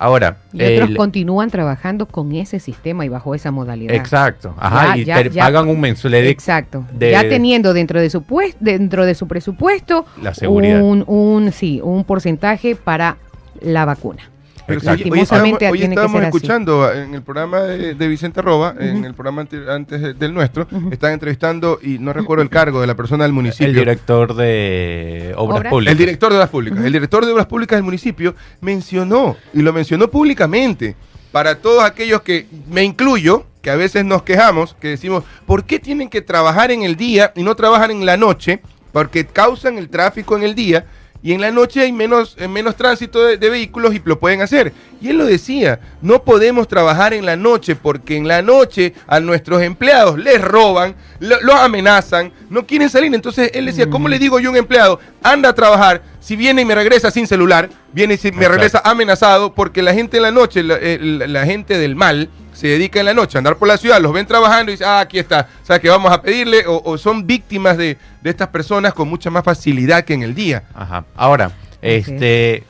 [0.00, 3.94] Ahora, Y otros el- continúan trabajando con ese sistema y bajo esa modalidad.
[3.94, 5.42] exacto, ajá, Ya, y ya, te ya.
[5.44, 6.86] pagan un mensual Exacto.
[6.92, 10.80] de- ya teniendo dentro de su pues- dentro de su presupuesto La seguridad.
[10.80, 13.16] un, un sí, un porcentaje para
[13.60, 14.22] la vacuna.
[14.68, 16.24] Pero si hoy estábamos, hoy así.
[16.26, 19.06] escuchando en el programa de, de Vicente Arroba, en Ujú.
[19.06, 20.90] el programa ante- antes de- del nuestro, Ujú.
[20.92, 23.66] están entrevistando, y no recuerdo el cargo de la persona del municipio.
[23.66, 25.70] el director de obras, Obras.
[25.70, 25.92] públicas.
[25.92, 26.84] El director de Obras Públicas.
[26.84, 30.94] El director de Obras Públicas del municipio mencionó, y lo mencionó públicamente,
[31.32, 35.78] para todos aquellos que, me incluyo, que a veces nos quejamos, que decimos, ¿por qué
[35.78, 38.60] tienen que trabajar en el día y no trabajan en la noche?
[38.92, 40.86] Porque causan el tráfico en el día
[41.22, 44.40] y en la noche hay menos, eh, menos tránsito de, de vehículos y lo pueden
[44.40, 44.72] hacer.
[45.00, 49.18] Y él lo decía, no podemos trabajar en la noche porque en la noche a
[49.20, 53.12] nuestros empleados les roban, lo- los amenazan, no quieren salir.
[53.14, 56.62] Entonces él decía, ¿cómo le digo yo a un empleado, anda a trabajar, si viene
[56.62, 60.22] y me regresa sin celular, viene y si me regresa amenazado porque la gente en
[60.22, 63.38] la noche, la, eh, la- la gente del mal, se dedica en la noche a
[63.38, 65.88] andar por la ciudad, los ven trabajando y dicen, ah, aquí está, o sea, que
[65.88, 70.04] vamos a pedirle, o, o son víctimas de, de estas personas con mucha más facilidad
[70.04, 70.64] que en el día.
[70.74, 71.04] Ajá.
[71.14, 72.64] Ahora, este,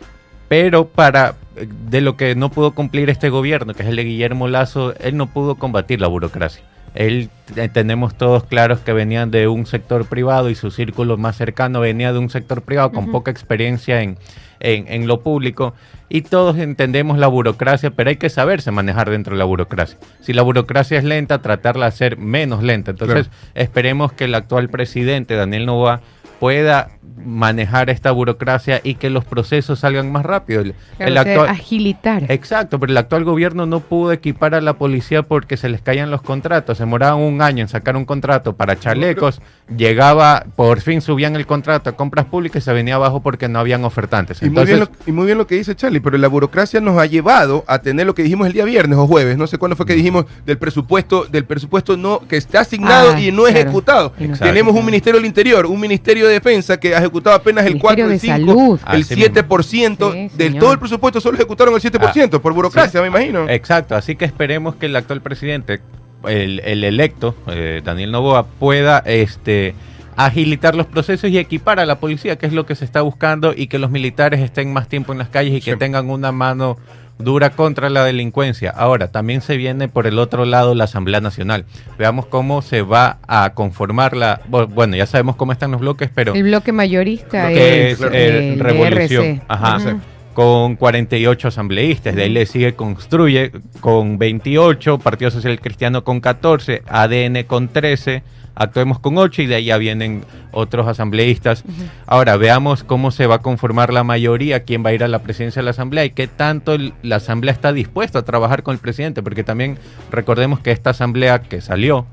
[0.46, 4.46] pero para de lo que no pudo cumplir este gobierno, que es el de Guillermo
[4.46, 6.62] Lazo, él no pudo combatir la burocracia.
[6.94, 11.37] Él eh, tenemos todos claros que venían de un sector privado y su círculo más
[11.37, 14.18] cercano venía de un sector privado con poca experiencia en,
[14.61, 15.75] en, en lo público.
[16.09, 19.99] Y todos entendemos la burocracia, pero hay que saberse manejar dentro de la burocracia.
[20.21, 22.92] Si la burocracia es lenta, tratarla de hacer menos lenta.
[22.92, 26.01] Entonces, esperemos que el actual presidente, Daniel Novoa,
[26.40, 30.61] pueda manejar esta burocracia y que los procesos salgan más rápido.
[30.61, 32.31] El, Claro, el actual, agilitar.
[32.31, 36.11] Exacto, pero el actual gobierno no pudo equipar a la policía porque se les caían
[36.11, 36.79] los contratos.
[36.79, 39.40] Se demoraban un año en sacar un contrato para chalecos.
[39.77, 43.59] Llegaba, por fin subían el contrato a compras públicas y se venía abajo porque no
[43.59, 44.42] habían ofertantes.
[44.42, 46.99] Y muy, bien lo, y muy bien lo que dice Charlie, pero la burocracia nos
[46.99, 49.77] ha llevado a tener lo que dijimos el día viernes o jueves, no sé cuándo
[49.77, 53.59] fue que dijimos del presupuesto, del presupuesto no que está asignado Ah, y no claro.
[53.59, 54.12] ejecutado.
[54.18, 54.44] Exacto.
[54.44, 58.05] Tenemos un Ministerio del Interior, un Ministerio de Defensa que ha ejecutado apenas el Ministerio
[58.05, 58.81] 4, el de 5, Salud.
[58.95, 59.35] el Así mismo.
[59.35, 63.03] 7% Sí, del todo el presupuesto solo ejecutaron el 7% por burocracia, Sí.
[63.03, 63.49] me imagino.
[63.49, 65.81] Exacto, así que esperemos que el actual presidente,
[66.27, 69.75] el, el electo, eh, Daniel Novoa, pueda este,
[70.17, 73.55] agilitar los procesos y equipar a la policía, que es lo que se está buscando,
[73.57, 75.79] y que los militares estén más tiempo en las calles y que Sí.
[75.79, 76.77] tengan una mano
[77.18, 78.70] dura contra la delincuencia.
[78.70, 81.64] Ahora, también se viene por el otro lado la Asamblea Nacional.
[81.98, 84.40] Veamos cómo se va a conformar la...
[84.50, 86.35] bu- Bueno, ya sabemos cómo están los bloques, pero...
[86.35, 89.37] el bloque mayorista que es, eh, el Revolución.
[89.38, 89.42] DRC.
[89.48, 89.96] Ajá.
[90.35, 92.14] Con 48 asambleístas.
[92.14, 93.50] De ahí le sigue Construye
[93.81, 98.22] con 28, Partido Social Cristiano con 14, ADN con 13,
[98.61, 101.62] Actuemos con 8 y de ahí ya vienen otros asambleístas.
[102.07, 105.21] Ahora veamos cómo se va a conformar la mayoría, quién va a ir a la
[105.21, 108.81] presidencia de la asamblea y qué tanto la asamblea está dispuesta a trabajar con el
[108.81, 109.79] presidente, porque también
[110.11, 112.07] recordemos que esta asamblea que salió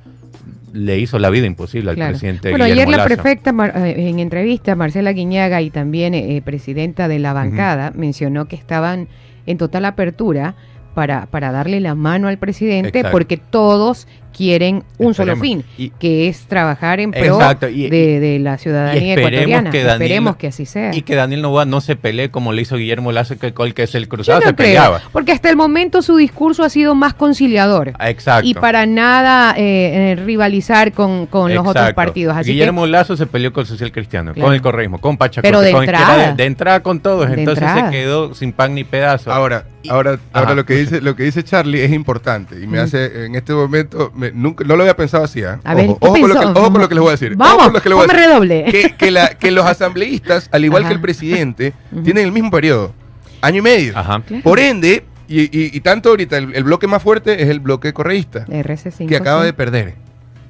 [0.71, 2.12] le hizo la vida imposible al Claro.
[2.12, 3.08] presidente Bueno, ayer la Lazo.
[3.08, 8.55] prefecta eh, en entrevista, Marcela Guiñaga y también eh, presidenta de la bancada, mencionó que
[8.58, 9.08] estaban
[9.45, 10.55] en total apertura
[10.93, 13.12] para, para darle la mano al presidente Exacto.
[13.12, 15.65] porque todos quieren un solo Esperemos.
[15.65, 19.34] fin, Y- que es trabajar en pro Exacto, y- de, de la ciudadanía y esperemos
[19.34, 19.71] ecuatoriana.
[19.71, 20.93] que Daniel- esperemos que así sea.
[20.93, 23.95] Y que Daniel Novoa no se pelee como le hizo Guillermo Lazo, que que es
[23.95, 25.02] el cruzado no se creo, peleaba.
[25.12, 27.93] porque hasta el momento su discurso ha sido más conciliador.
[28.00, 28.48] Ah, Exacto.
[28.48, 32.36] Y para nada eh, eh, rivalizar con, con los otros partidos.
[32.38, 34.48] Así Guillermo Lazo se peleó con el social cristiano, Claro.
[34.48, 36.28] con el correísmo, con Pachacuti, Pero de con que entrada.
[36.32, 37.91] de, de entrada con todos, entonces entrada.
[37.91, 39.32] se quedó sin pan ni pedazo.
[39.32, 40.56] Ahora, Y- ahora, ahora Ajá.
[40.56, 44.12] lo que dice, lo que dice Charlie es importante y me hace en este momento,
[44.15, 45.43] me- nunca, no lo había pensado así.
[45.43, 45.59] ¿ah?
[45.63, 46.59] A ver, ojo, ¿qué ojo con lo que, pensó?
[46.61, 47.35] ojo con lo que les voy a decir.
[47.39, 48.29] ojo Vamos, que les voy a ponme decir.
[48.29, 48.65] redoble.
[48.71, 50.89] Que, que la- que los asambleístas, al igual Ajá.
[50.89, 52.93] que el presidente, tienen el mismo periodo,
[53.41, 53.97] año y medio.
[53.97, 54.21] Ajá.
[54.25, 54.43] Claro.
[54.43, 57.93] Por ende, y, y- y tanto ahorita el, el bloque más fuerte es el bloque
[57.93, 59.07] correísta, RC5.
[59.07, 59.45] que acaba sí.
[59.47, 59.93] de perder.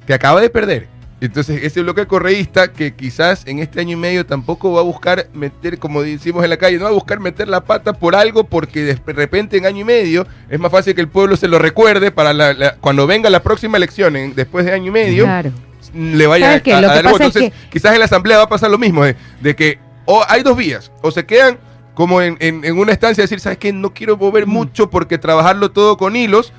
[0.06, 0.88] Que acaba de perder.
[1.20, 5.28] Entonces, ese bloque correísta que quizás en este año y medio tampoco va a buscar
[5.32, 8.44] meter, como decimos en la calle, no va a buscar meter la pata por algo
[8.44, 11.58] porque de repente en año y medio es más fácil que el pueblo se lo
[11.58, 15.24] recuerde para la- la- cuando venga la próxima elección, en- después de año y medio,
[15.24, 15.52] Claro.
[15.94, 18.70] le vaya a, a- a dar es Entonces, quizás en la asamblea va a pasar
[18.70, 21.56] lo mismo, de, de que o hay dos vías, o se quedan
[21.94, 23.72] como en, en- en una estancia, decir, ¿sabes qué?
[23.72, 24.50] No quiero mover Mm.
[24.50, 26.52] mucho porque trabajarlo todo con hilos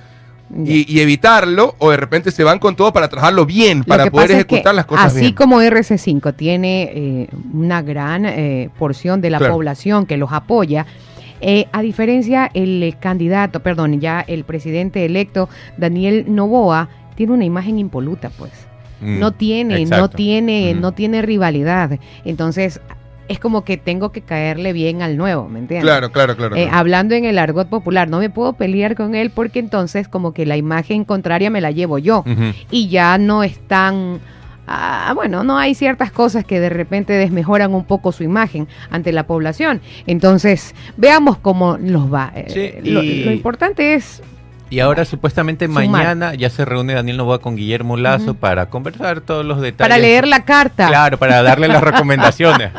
[0.66, 4.28] y, y evitarlo, o de repente se van con todo para trabajarlo bien, para poder
[4.30, 5.34] pasa es que ejecutar las cosas así bien.
[5.34, 9.54] como RC5 tiene eh, una gran eh, porción de la Claro.
[9.56, 10.86] población que los apoya,
[11.40, 17.46] Eh, a diferencia, el eh, candidato, perdón, ya el presidente electo, Daniel Novoa, tiene una
[17.46, 18.52] imagen impoluta, pues.
[19.02, 20.82] Mm, no tiene, no tiene, Mm.
[20.82, 22.00] no tiene rivalidad.
[22.26, 22.82] Entonces,
[23.28, 25.84] es como que tengo que caerle bien al nuevo, ¿me entiendes?
[25.90, 26.56] Claro, claro, claro.
[26.56, 26.78] Eh, claro.
[26.78, 30.46] hablando en el argot popular, no me puedo pelear con él porque entonces como que
[30.46, 32.24] la imagen contraria me la llevo yo
[32.72, 34.20] y ya no es tan...
[34.68, 39.12] ah, bueno, no hay ciertas cosas que de repente desmejoran un poco su imagen ante
[39.12, 39.82] la población.
[40.06, 42.32] Entonces, veamos cómo nos va.
[42.36, 42.46] Eh,
[42.84, 44.22] Sí, lo importante es...
[44.70, 45.88] Y ahora supuestamente Sumar.
[45.88, 49.78] mañana ya se reúne Daniel Novoa con Guillermo Lazo para conversar todos los detalles.
[49.90, 50.88] Para leer la carta.
[50.88, 52.72] Claro, para darle las recomendaciones.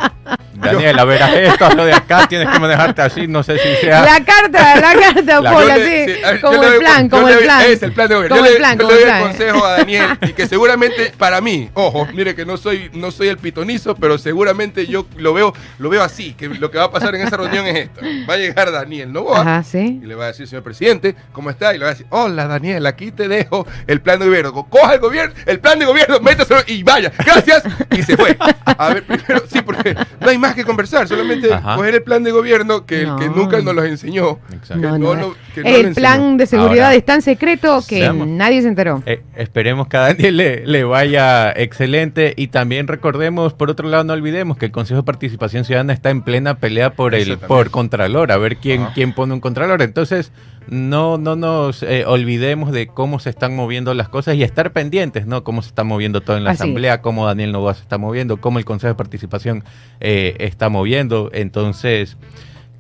[0.61, 3.87] Daniel, a ver, haz esto, lo de acá, tienes que manejarte así, no sé si
[3.87, 4.03] sea...
[4.05, 7.35] La carta, la carta, La- Paul, así, le- ver, como le el plan, como le
[7.35, 7.63] el plan.
[7.63, 8.37] Es el plan de gobierno.
[8.37, 10.47] Como yo el le, plan, como le el doy el consejo a Daniel y que
[10.47, 15.07] seguramente para mí, ojo, mire que no soy no soy el pitonizo, pero seguramente yo
[15.17, 17.77] lo veo lo veo así, que lo que va a pasar en esa reunión es
[17.77, 18.01] esto.
[18.29, 20.01] Va a llegar Daniel Novoa Ajá, sí.
[20.03, 21.75] y le va a decir, señor presidente, ¿cómo está?
[21.75, 24.53] Y le va a decir, hola Daniel, aquí te dejo el plan de gobierno.
[24.69, 27.63] Coja el gobierno, el plan de gobierno, métaselo y vaya, gracias.
[27.97, 28.37] Y se fue.
[28.65, 31.77] A ver, primero, sí, porque no hay más que conversar, solamente Ajá.
[31.77, 33.37] coger el plan de gobierno que el que No.
[33.37, 34.39] nunca nos los enseñó.
[34.77, 36.37] No, no, lo- no el lo plan enseñó.
[36.39, 39.03] de seguridad Ahora, es tan secreto que seamos- nadie se enteró.
[39.07, 44.05] Eh, esperemos que a Daniel le, le vaya excelente y también recordemos, por otro lado,
[44.05, 47.71] no olvidemos que el Consejo de Participación Ciudadana está en plena pelea por el por
[47.71, 48.93] Contralor, a ver quién, Ajá.
[48.95, 49.83] quién pone un Contralor.
[49.83, 50.33] Entonces,
[50.71, 55.27] no, no nos eh, olvidemos de cómo se están moviendo las cosas y estar pendientes,
[55.27, 55.43] ¿no?
[55.45, 56.61] Cómo se está moviendo todo en la Así es.
[56.63, 59.65] Asamblea, cómo Daniel Novoa se está moviendo, cómo el Consejo de Participación
[60.01, 61.31] eh, está moviendo.
[61.33, 62.17] Entonces,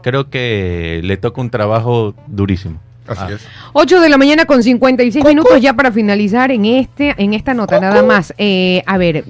[0.03, 2.81] creo que le toca un trabajo durísimo.
[3.07, 3.31] Así Ah.
[3.37, 3.46] es.
[3.72, 7.81] 8 de la mañana con 56 minutos ya para finalizar en este en esta nota
[7.81, 8.35] nada más.
[8.37, 9.24] Eh, a ver,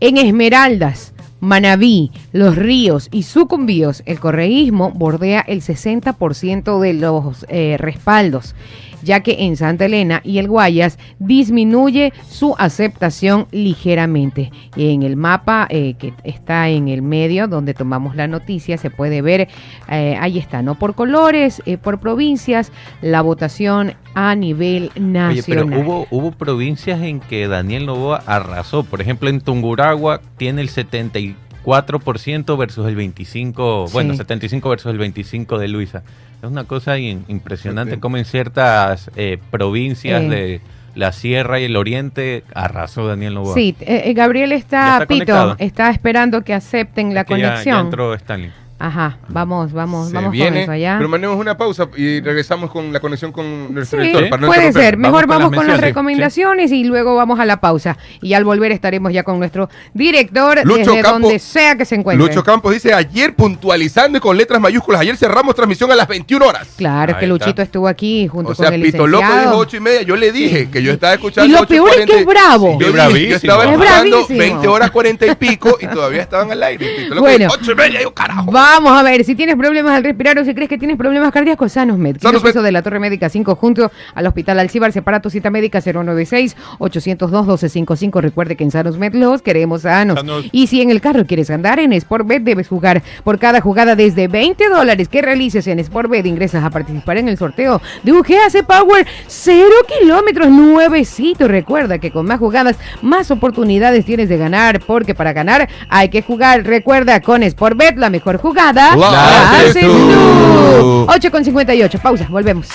[0.00, 7.76] en Esmeraldas, Manabí, Los Ríos y Sucumbíos, el correísmo bordea el 60% de los eh,
[7.78, 8.54] respaldos,
[9.02, 14.50] ya que en Santa Elena y el Guayas disminuye su aceptación ligeramente.
[14.76, 19.22] En el mapa eh, que está en el medio, donde tomamos la noticia, se puede
[19.22, 19.48] ver,
[19.90, 20.78] eh, ahí está, ¿no?
[20.78, 25.66] Por colores, eh, por provincias, la votación a nivel Oye, nacional.
[25.68, 28.84] pero hubo, hubo provincias en que Daniel Novoa arrasó.
[28.84, 33.92] Por ejemplo, en Tunguragua tiene el 74% versus el 25%, Sí.
[33.92, 36.02] bueno, 75 versus el 25 de Luisa.
[36.42, 40.28] Es una cosa in- impresionante como en ciertas eh, provincias Eh.
[40.28, 40.60] de
[40.94, 43.54] la Sierra y el Oriente arrasó Daniel Novoa.
[43.54, 45.56] Sí, eh, eh, Gabriel está, está Pito, conectado.
[45.58, 47.80] está esperando que acepten la que ya- ya conexión.
[47.86, 48.50] entró Stanley.
[48.82, 50.94] Ajá, vamos, vamos, Se vamos con viene, eso allá.
[50.96, 54.30] pero mandemos una pausa y regresamos con la conexión con nuestro Sí, director.
[54.30, 54.96] para no puede ser.
[54.96, 57.98] Mejor Vamos con las con recomendaciones y luego vamos a la pausa.
[58.22, 61.94] Y al volver estaremos ya con nuestro director Lucho desde Campos- donde sea que se
[61.94, 62.26] encuentre.
[62.26, 65.02] Lucho Campos dice ayer puntualizando y con letras mayúsculas.
[65.02, 66.68] Ayer cerramos transmisión a las 21 horas.
[66.78, 67.26] Claro Ahí que está.
[67.26, 69.58] Luchito estuvo aquí junto O sea, con el Pito Loco dijo licenciado.
[69.58, 70.02] 8 y media.
[70.02, 71.46] Yo le dije que yo estaba escuchando.
[71.48, 72.66] Y lo 8 peor es que es bravo.
[72.66, 73.28] Yo, Es dije, bravísimo.
[73.30, 74.38] yo estaba Es escuchando bravísimo.
[74.38, 76.86] 20 horas 40 y pico y todavía estaban al aire.
[76.96, 77.38] Pito Loco Bueno.
[77.44, 78.02] dijo, 8 y media.
[78.02, 78.50] Yo, carajo.
[78.72, 81.72] Vamos a ver, si tienes problemas al respirar o si crees que tienes problemas cardíacos,
[81.72, 82.12] Sanosmed.
[82.12, 82.50] Quinto Sanosmed.
[82.50, 84.92] piso de la Torre Médica 5 junto al Hospital Alcibar.
[84.92, 88.20] Separa tu cita médica 096-802-1255.
[88.20, 90.20] Recuerde que en Sanosmed los queremos sanos.
[90.20, 90.44] Sanos.
[90.52, 94.28] Y si en el carro quieres andar en Sportbet, debes jugar por cada jugada desde
[94.28, 96.24] 20 dólares que realices en Sportbet.
[96.24, 101.48] Ingresas a participar en el sorteo de un GAC Power 0 kilómetros nuevecito.
[101.48, 106.22] Recuerda que con más jugadas, más oportunidades tienes de ganar, porque para ganar hay que
[106.22, 106.64] jugar.
[106.64, 108.72] Recuerda, con Sportbet, la mejor jugada La
[109.10, 109.88] la haces tú.
[109.88, 111.06] tú.
[111.08, 111.98] 8 con 58.
[111.98, 112.66] Pausa, volvemos.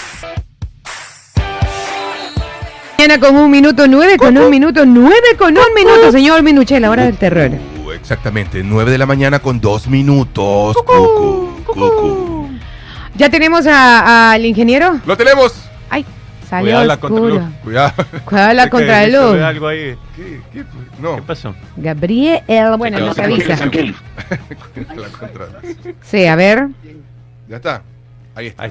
[2.97, 6.89] Mañana con un minuto, 9 con un minuto, 9 con un minuto, señor Minuche, la
[6.89, 7.51] hora del terror.
[7.93, 10.75] Exactamente, 9 de la mañana con 2 minutos.
[10.77, 12.49] Cucu, cucu.
[13.15, 14.99] Ya tenemos a- al ingeniero.
[15.05, 15.53] Lo tenemos.
[16.55, 17.19] Salió Cuidado la oscuro.
[17.21, 17.53] contraluz.
[17.63, 17.93] Cuidado.
[18.25, 19.33] Cuidado la que contraluz.
[19.33, 19.97] ve algo ahí.
[20.15, 20.63] ¿Qué, qué?
[20.99, 21.55] No, ¿Qué pasó?
[21.77, 22.41] Gabriel,
[22.77, 23.55] bueno, quedó nos sin avisa.
[24.95, 25.77] la contraluz.
[26.01, 26.67] Sí, a ver.
[27.47, 27.81] Ya está.
[28.35, 28.63] Ahí está.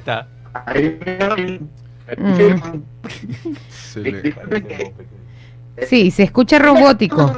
[0.67, 1.37] Ahí está.
[2.19, 2.83] Mm.
[3.71, 4.35] Se le-
[5.89, 7.35] Sí, se escucha robótico.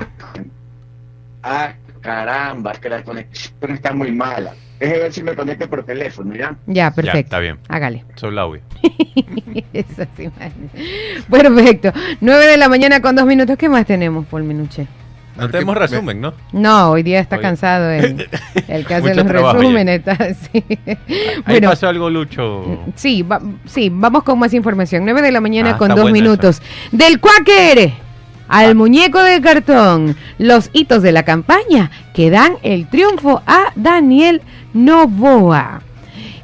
[1.42, 1.72] Ah,
[2.06, 4.54] caramba, es que la conexión está muy mala.
[4.78, 6.56] Déjeme ver si me conecto por teléfono, ¿ya?
[6.66, 7.18] Ya, Ya, perfecto.
[7.18, 7.58] está bien.
[7.68, 8.04] Hágale.
[8.22, 8.60] Audio.
[9.72, 10.28] Eso sí.
[11.30, 11.92] Perfecto.
[12.20, 13.56] 9 de la mañana con dos minutos.
[13.56, 14.82] ¿Qué más tenemos, Paul Minuche?
[14.82, 16.32] No Porque tenemos me- resumen, ¿no?
[16.52, 18.26] No, hoy día está Hoy- cansado el,
[18.68, 19.98] el que hace los trabajo resúmenes.
[20.06, 20.64] está- sí.
[20.86, 20.96] Ahí
[21.46, 22.78] Bueno, pasó algo, Lucho.
[22.94, 25.04] sí, va- sí, vamos con más información.
[25.04, 26.62] 9 de la mañana Ah, con dos minutos.
[26.92, 27.92] Del Quaker
[28.48, 28.74] al Ah.
[28.74, 30.16] muñeco de cartón.
[30.38, 34.42] Los hitos de la campaña que dan el triunfo a Daniel
[34.74, 35.82] Novoa.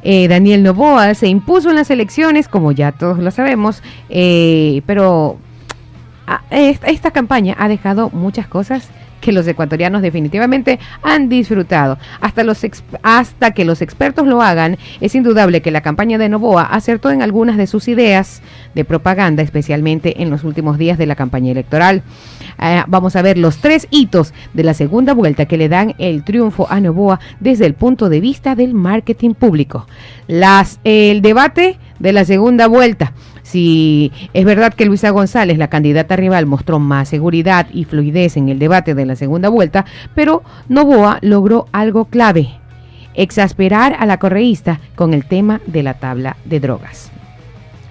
[0.05, 5.38] eh, Daniel Novoa se impuso en las elecciones, como ya todos lo sabemos, eh, pero
[6.27, 8.88] a- esta, esta campaña ha dejado muchas cosas
[9.23, 11.97] que los ecuatorianos definitivamente han disfrutado.
[12.21, 12.61] Hasta, los
[13.03, 17.23] hasta que los expertos lo hagan, es indudable que la campaña de Novoa acertó en
[17.23, 18.43] algunas de sus ideas
[18.75, 22.03] de propaganda, especialmente en los últimos días de la campaña electoral.
[22.61, 26.25] Eh, vamos a ver los tres hitos de la segunda vuelta que le dan el
[26.25, 29.87] triunfo a Novoa desde el punto de vista del marketing público.
[30.27, 33.13] Las, el debate de la segunda vuelta.
[33.53, 38.49] Si es verdad que Luisa González, la candidata rival, mostró más seguridad y fluidez en
[38.49, 39.85] el debate de la segunda vuelta,
[40.15, 42.49] pero Novoa logró algo clave,
[43.12, 47.12] exasperar a la correísta con el tema de la tabla de drogas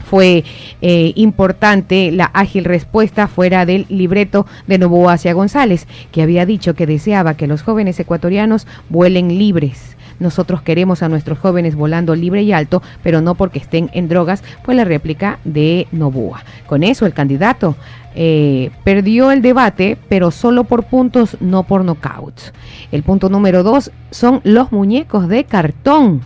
[0.04, 0.44] fue
[0.82, 6.74] eh, importante la ágil respuesta fuera del libreto de Novoa hacia González, que había dicho
[6.74, 9.96] que deseaba que los jóvenes ecuatorianos vuelen libres.
[10.22, 14.44] Nosotros queremos a nuestros jóvenes volando libre y alto, pero no porque estén en drogas,
[14.64, 16.46] fue la réplica de Novoa.
[16.68, 17.76] Con eso el candidato
[18.16, 22.54] eh, perdió el debate, pero solo por puntos, no por knockouts.
[22.94, 26.22] El punto número dos son los muñecos de cartón.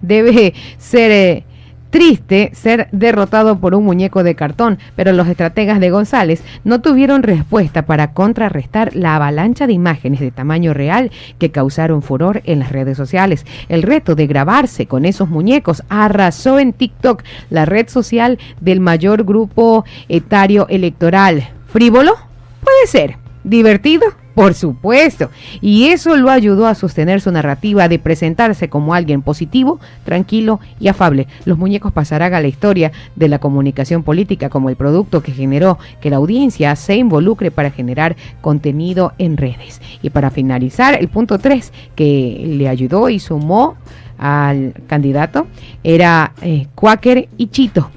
[0.00, 1.10] Debe ser...
[1.12, 1.44] eh,
[1.94, 7.22] triste ser derrotado por un muñeco de cartón, pero los estrategas de González no tuvieron
[7.22, 12.72] respuesta para contrarrestar la avalancha de imágenes de tamaño real que causaron furor en las
[12.72, 13.46] redes sociales.
[13.68, 19.22] El reto de grabarse con esos muñecos arrasó en TikTok, la red social del mayor
[19.22, 21.48] grupo etario electoral.
[21.68, 22.16] ¿Frívolo?
[22.60, 23.18] Puede ser.
[23.44, 24.23] ¿Divertido?
[24.34, 25.30] Por supuesto.
[25.60, 30.88] Y eso lo ayudó a sostener su narrativa de presentarse como alguien positivo, tranquilo y
[30.88, 31.28] afable.
[31.44, 35.78] Los muñecos pasarán a la historia de la comunicación política como el producto que generó
[36.00, 39.80] que la audiencia se involucre para generar contenido en redes.
[40.02, 43.76] Y para finalizar, el punto 3 que le ayudó y sumó
[44.18, 45.46] al candidato
[45.82, 47.90] era eh, Quaker y Chito.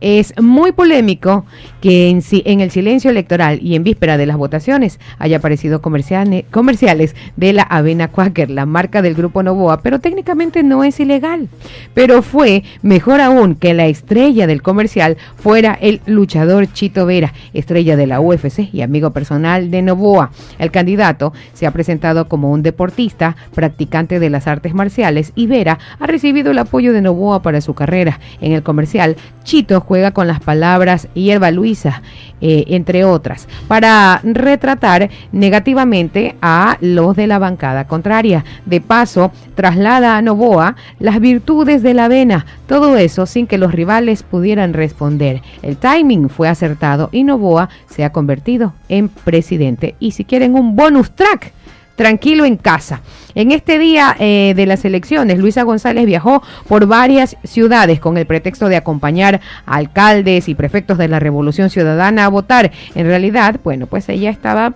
[0.00, 1.46] Es muy polémico
[1.80, 7.16] que en, en el silencio electoral y en víspera de las votaciones haya aparecido comerciales
[7.36, 11.48] de la avena Quaker, la marca del grupo Novoa, pero técnicamente no es ilegal.
[11.94, 17.96] Pero fue mejor aún que la estrella del comercial fuera el luchador Chito Vera, estrella
[17.96, 20.30] de la UFC y amigo personal de Novoa.
[20.58, 25.78] El candidato se ha presentado como un deportista, practicante de las artes marciales y Vera
[25.98, 28.20] ha recibido el apoyo de Novoa para su carrera.
[28.40, 32.02] En el comercial, Chito juega con las palabras hierba Luisa,
[32.40, 38.44] eh, entre otras, para retratar negativamente a los de la bancada contraria.
[38.66, 43.72] De paso, traslada a Novoa las virtudes de la avena, todo eso sin que los
[43.72, 45.42] rivales pudieran responder.
[45.62, 49.94] El timing fue acertado y Novoa se ha convertido en presidente.
[50.00, 51.52] Y si quieren un bonus track,
[51.96, 53.00] tranquilo en casa.
[53.34, 58.26] En este día eh, de las elecciones, Luisa González viajó por varias ciudades con el
[58.26, 62.70] pretexto de acompañar a alcaldes y prefectos de la Revolución Ciudadana a votar.
[62.94, 64.74] En realidad, bueno, pues ella estaba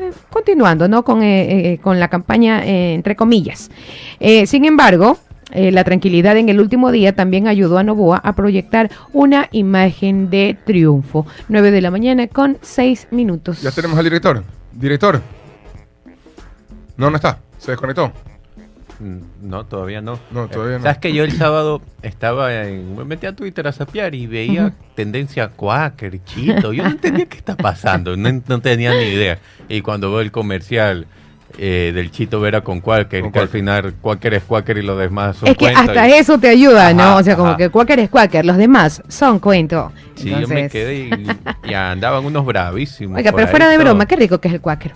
[0.00, 1.04] eh, continuando, ¿no?
[1.04, 3.70] Con, eh, eh, con la campaña, entre comillas.
[4.46, 5.18] Sin embargo,
[5.52, 10.56] la tranquilidad en el último día también ayudó a Novoa a proyectar una imagen de
[10.64, 11.26] triunfo.
[11.48, 13.62] 9 de la mañana con 6 minutos.
[13.62, 14.44] Ya tenemos al director.
[14.72, 15.39] Director.
[17.00, 17.38] No, no está.
[17.58, 18.12] Se desconectó.
[18.98, 20.18] Mm, No, todavía no.
[20.30, 20.82] No, todavía no.
[20.82, 22.94] Sabes que yo el sábado estaba en.
[22.96, 24.74] Me metí a Twitter a sapear y veía Ujú.
[24.94, 26.72] tendencia Quaker, Chito.
[26.74, 28.16] Yo no entendía qué está pasando.
[28.16, 29.38] No, no tenía ni idea.
[29.68, 31.06] Y cuando veo el comercial
[31.58, 34.98] eh, del Chito Vera con Quaker, Con que al final Quaker es Quaker y los
[34.98, 37.16] demás son Es que cuentos, hasta y- eso te ayuda, ¿no?
[37.16, 37.56] O sea, como ajá.
[37.56, 39.90] que Quaker es Quaker, los demás son cuento.
[40.14, 43.16] Sí, yo me quedé y, y andaban unos bravísimos.
[43.16, 44.92] Oiga, pero fuera de broma, qué rico que es el Quaker.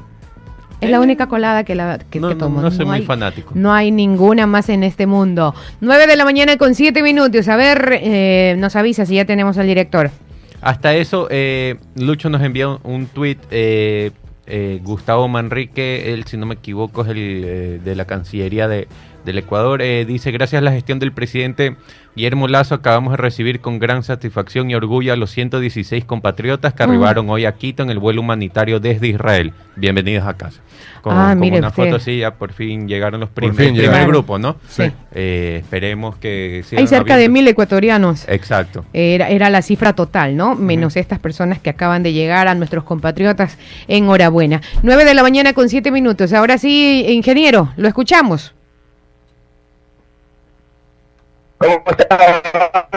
[0.84, 2.60] Es la única colada que, la, que, no, que tomo.
[2.60, 3.52] no soy muy hay, fanático.
[3.54, 5.54] No hay ninguna más en este mundo.
[5.80, 7.48] 9 de la mañana con 7 minutos.
[7.48, 10.10] A ver, eh, nos avisa si ya tenemos al director.
[10.60, 13.38] Hasta eso, eh, Lucho nos envió un, un tuit.
[13.50, 14.12] eh,
[14.46, 18.88] eh, Gustavo Manrique, él, si no me equivoco, es el de la Cancillería de,
[19.24, 19.82] del Ecuador.
[19.82, 21.76] eh, dice: Gracias a la gestión del presidente
[22.16, 26.86] Guillermo Lazo, acabamos de recibir con gran satisfacción y orgullo a los 116 compatriotas que
[26.86, 26.90] Mm.
[26.90, 29.52] arribaron hoy a Quito en el vuelo humanitario desde Israel.
[29.76, 30.60] Bienvenidos a casa.
[31.02, 31.82] Con, Ah, con mire una usted.
[31.84, 34.08] foto así, ya por fin llegaron los Por prim- fin el primer llegaron.
[34.08, 34.56] grupo, ¿no?
[34.68, 34.84] Sí.
[35.12, 38.26] Eh, esperemos que Hay cerca de mil ecuatorianos.
[38.28, 38.84] Exacto.
[38.92, 40.54] Era, era la cifra total, ¿no?
[40.54, 43.58] Menos estas personas que acaban de llegar a nuestros compatriotas.
[43.88, 44.60] Enhorabuena.
[44.82, 46.32] 9 de la mañana con 7 minutos.
[46.32, 48.54] Ahora sí, ingeniero, lo escuchamos.
[51.64, 52.88] ¿Cómo está?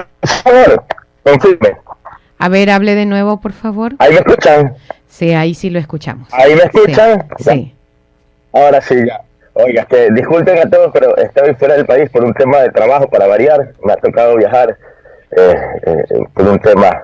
[1.24, 1.78] Confirme.
[2.40, 3.94] A ver, hable de nuevo, por favor.
[4.00, 4.76] Ahí me escuchan.
[5.08, 6.30] Sí, ahí sí lo escuchamos.
[6.32, 7.28] Ahí me escuchan.
[7.40, 7.44] Sí.
[7.44, 7.76] sí.
[8.54, 9.22] Ahora sí, ya.
[9.54, 13.10] Oiga, que disculpen a todos, pero estoy fuera del país por un tema de trabajo
[13.10, 13.74] para variar.
[13.84, 14.78] Me ha tocado viajar
[15.32, 16.04] eh, eh,
[16.34, 17.04] por un tema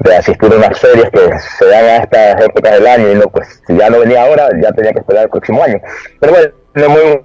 [0.00, 3.28] de asistir a unas ferias que se dan a estas épocas del año y no,
[3.28, 5.78] pues si ya no venía ahora, ya tenía que esperar el próximo año.
[6.18, 7.24] Pero bueno, no muy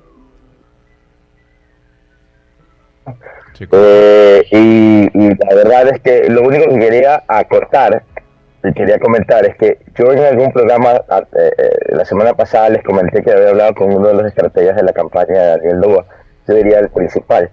[3.71, 8.03] Eh, y, la verdad es que lo único que quería acortar
[8.63, 12.83] y quería comentar es que yo en algún programa eh, eh, la semana pasada les
[12.83, 16.05] comenté que había hablado con uno de los estrategas de la campaña de Daniel Loa,
[16.47, 17.49] yo diría el principal.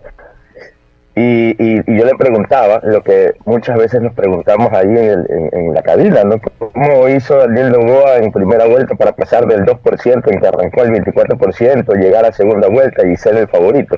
[1.16, 5.72] Y, y, yo le preguntaba lo que muchas veces nos preguntamos ahí en, el- en
[5.72, 6.40] la cabina, ¿no?
[6.58, 10.90] ¿Cómo hizo Daniel Novoa en primera vuelta para pasar del 2% en que arrancó al
[10.90, 13.96] 24%, llegar a segunda vuelta y ser el favorito?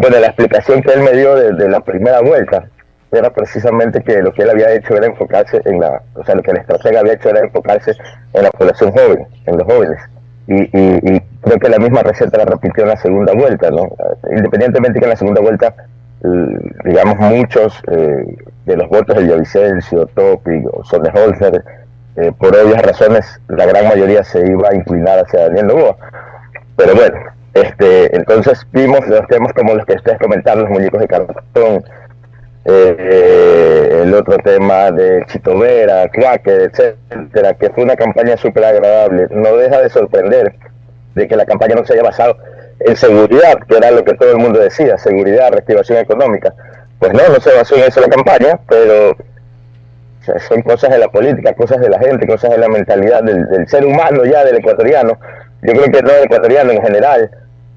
[0.00, 2.64] Bueno, la explicación que él me dio de, la primera vuelta
[3.12, 6.42] era precisamente que lo que él había hecho era enfocarse en la, o sea, lo
[6.42, 7.92] que el estratega había hecho era enfocarse
[8.32, 9.98] en la población joven, en los jóvenes.
[10.46, 13.90] Y, y, y creo que la misma receta la repitió en la segunda vuelta, ¿no?
[14.34, 15.74] Independientemente que en la segunda vuelta,
[16.82, 21.62] digamos, muchos eh, de los votos de Villavicencio, Topi o Sonneholzer,
[22.16, 25.96] eh, por obvias razones, la gran mayoría se iba a inclinar hacia Daniel Novoa.
[26.74, 27.18] Pero bueno,
[27.54, 31.84] este, entonces vimos los temas como los que ustedes comentaron, los muñecos de cartón,
[32.64, 39.26] eh, el otro tema de Chito Vera, etcétera, que fue una campaña súper agradable.
[39.30, 40.54] No deja de sorprender
[41.14, 42.36] de que la campaña no se haya basado
[42.80, 46.54] en seguridad, que era lo que todo el mundo decía, seguridad, reactivación económica.
[46.98, 49.16] Pues no, no se basó en eso la campaña, pero
[50.48, 53.84] son cosas de la política, cosas de la gente, cosas de la mentalidad del ser
[53.84, 55.18] humano ya, del ecuatoriano.
[55.62, 57.30] Yo creo que no del ecuatoriano en general,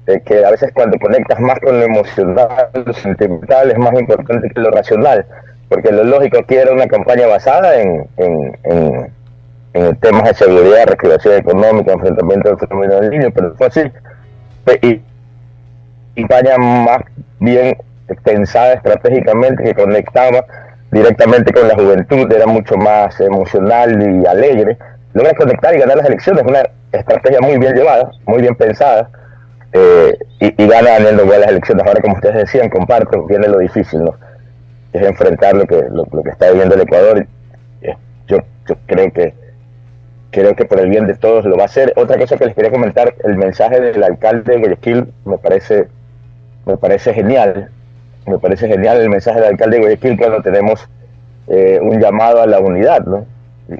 [0.06, 4.48] eh, que a veces cuando conectas más con lo emocional, lo sentimental, es más importante
[4.50, 5.26] que lo racional,
[5.68, 9.10] porque lo lógico aquí era una campaña basada en, en, en,
[9.74, 13.82] en temas de seguridad, reactivación económica, enfrentamiento del fenómeno del niño, pero fue así.
[14.82, 15.02] Y
[16.22, 17.02] campaña más
[17.40, 17.76] bien
[18.22, 20.44] pensada estratégicamente, que conectaba
[20.90, 24.78] directamente con la juventud, era mucho más emocional y alegre.
[25.14, 26.62] Logra conectar y ganar las elecciones, una
[26.92, 29.08] estrategia muy bien llevada, muy bien pensada,
[29.72, 31.86] eh, y, y gana Daniel Novoa las elecciones.
[31.86, 34.14] Ahora, como ustedes decían, comparto, viene lo difícil, ¿no?
[34.92, 37.26] Es enfrentar lo que, lo, lo que está viviendo el Ecuador.
[37.82, 37.96] Eh,
[38.28, 38.38] Yo,
[38.68, 39.34] yo creo que
[40.30, 41.92] creo que por el bien de todos lo va a hacer.
[41.96, 45.86] Otra cosa que les quería comentar, el mensaje del alcalde de Guayaquil me parece,
[46.66, 47.70] me parece genial.
[48.26, 50.88] Me parece genial el mensaje del alcalde de Guayaquil cuando tenemos
[51.46, 53.26] eh, un llamado a la unidad, ¿no?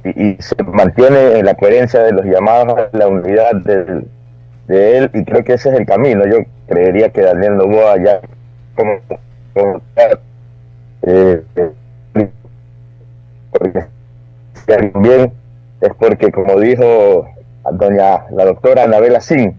[0.05, 4.07] Y, y se mantiene en la coherencia de los llamados a la unidad del,
[4.67, 6.25] de él y creo que ese es el camino.
[6.27, 8.21] Yo creería que Daniel Novoa ya
[8.75, 8.99] como,
[9.53, 9.83] como
[11.03, 11.43] eh,
[14.55, 15.33] si alguien bien
[15.81, 17.27] es porque como dijo
[17.73, 19.55] doña la doctora Anabela Sin,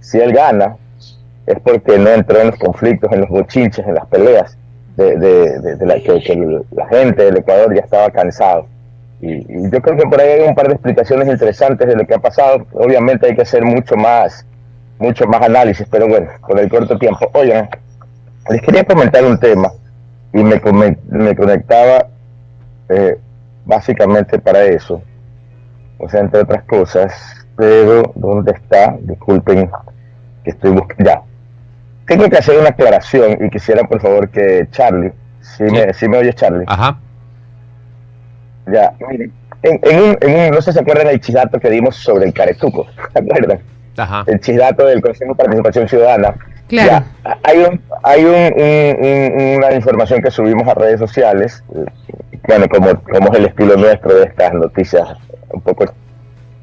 [0.00, 0.76] si él gana
[1.46, 4.56] es porque no entró en los conflictos, en los bochinches, en las peleas
[4.96, 8.66] de, de, de- de la que, que la gente del Ecuador ya estaba cansado.
[9.22, 12.14] Y, yo creo que por ahí hay un par de explicaciones interesantes de lo que
[12.14, 12.66] ha pasado.
[12.72, 14.44] Obviamente hay que hacer mucho más,
[14.98, 17.30] mucho más análisis, pero bueno, con el corto tiempo.
[17.32, 17.70] Oigan,
[18.50, 19.70] les quería comentar un tema
[20.32, 20.60] y me,
[21.08, 22.08] me conectaba
[22.88, 23.16] eh,
[23.64, 25.00] básicamente para eso.
[25.98, 28.96] O sea, entre otras cosas, pero ¿dónde está?
[29.00, 29.70] Disculpen
[30.42, 31.04] que estoy buscando.
[31.04, 31.22] Ya.
[32.06, 36.18] Tengo que hacer una aclaración y quisiera por favor que Charlie, si me, si me
[36.18, 36.64] oye Charlie.
[36.66, 36.98] Ajá.
[38.66, 39.32] Ya, miren,
[39.62, 42.26] en, en un, en un- no sé si se acuerdan del chisdato que dimos sobre
[42.26, 43.58] el caretuco, ¿se acuerdan?
[43.96, 44.24] Ajá.
[44.26, 46.34] El chisdato del Consejo de Participación Ciudadana.
[46.68, 47.04] Claro.
[47.24, 51.62] Ya, hay un, hay un, un- un- una información que subimos a redes sociales,
[52.48, 55.08] bueno, como, como es el estilo nuestro de estas noticias
[55.52, 55.84] un poco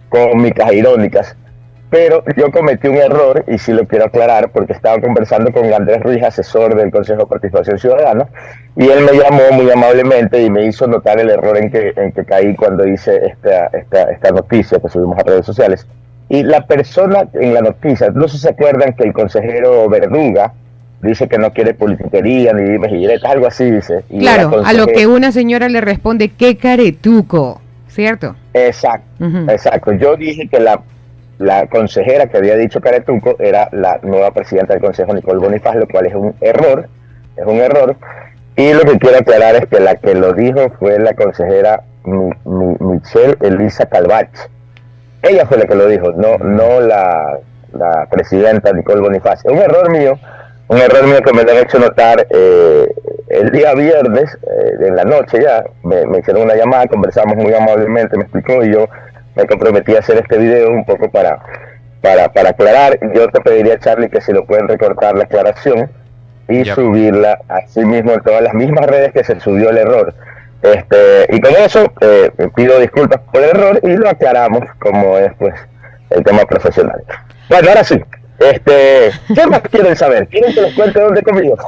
[0.10, 1.36] cómicas e irónicas,
[1.90, 6.02] pero yo cometí un error y sí lo quiero aclarar porque estaba conversando con Andrés
[6.02, 8.28] Ruiz, asesor del Consejo de Participación Ciudadana,
[8.76, 12.12] y él me llamó muy amablemente y me hizo notar el error en que, en
[12.12, 15.88] que caí cuando hice esta, esta, esta noticia que subimos a redes sociales.
[16.30, 20.54] Y la persona en la noticia, no sé si se acuerdan que el consejero Verduga
[21.02, 24.04] dice que no quiere politiquería ni dimes y algo así dice.
[24.10, 28.36] Y Claro, a lo que una señora le responde, qué caretuco, ¿cierto?
[28.54, 29.26] Exacto.
[29.50, 29.94] Exacto.
[29.94, 30.82] Yo dije que la,
[31.40, 35.88] la consejera que había dicho Caretuco era la nueva presidenta del Consejo, Nicole Bonifaz, lo
[35.88, 36.88] cual es un error.
[37.36, 37.96] Es un error.
[38.56, 42.30] Y lo que quiero aclarar es que la que lo dijo fue la consejera Mi-
[42.46, 44.30] Mi- Michelle Elisa Calvach.
[45.22, 47.40] Ella fue la que lo dijo, no, no la,
[47.74, 49.46] la presidenta Nicole Bonifaz.
[49.46, 50.20] Es un error mío,
[50.68, 52.88] un error mío que me lo han hecho notar eh,
[53.30, 57.54] el día viernes, eh, en la noche ya, me, me hicieron una llamada, conversamos muy
[57.54, 58.88] amablemente, me explicó y yo
[59.40, 61.40] me comprometí a hacer este video un poco para,
[62.02, 65.90] para, para aclarar, yo te pediría, Charlie, que si lo pueden recortar la aclaración
[66.48, 66.76] y Ya.
[66.76, 70.14] subirla así mismo en todas las mismas redes que se subió el error.
[70.62, 75.32] Este, y con eso eh, pido disculpas por el error y lo aclaramos como es
[75.38, 75.54] pues
[76.10, 77.02] el tema profesional.
[77.50, 78.04] Bueno, ahora sí.
[78.40, 80.28] Este, ¿Qué más quieren saber?
[80.28, 81.58] ¿Quieren que les cuente dónde conmigo?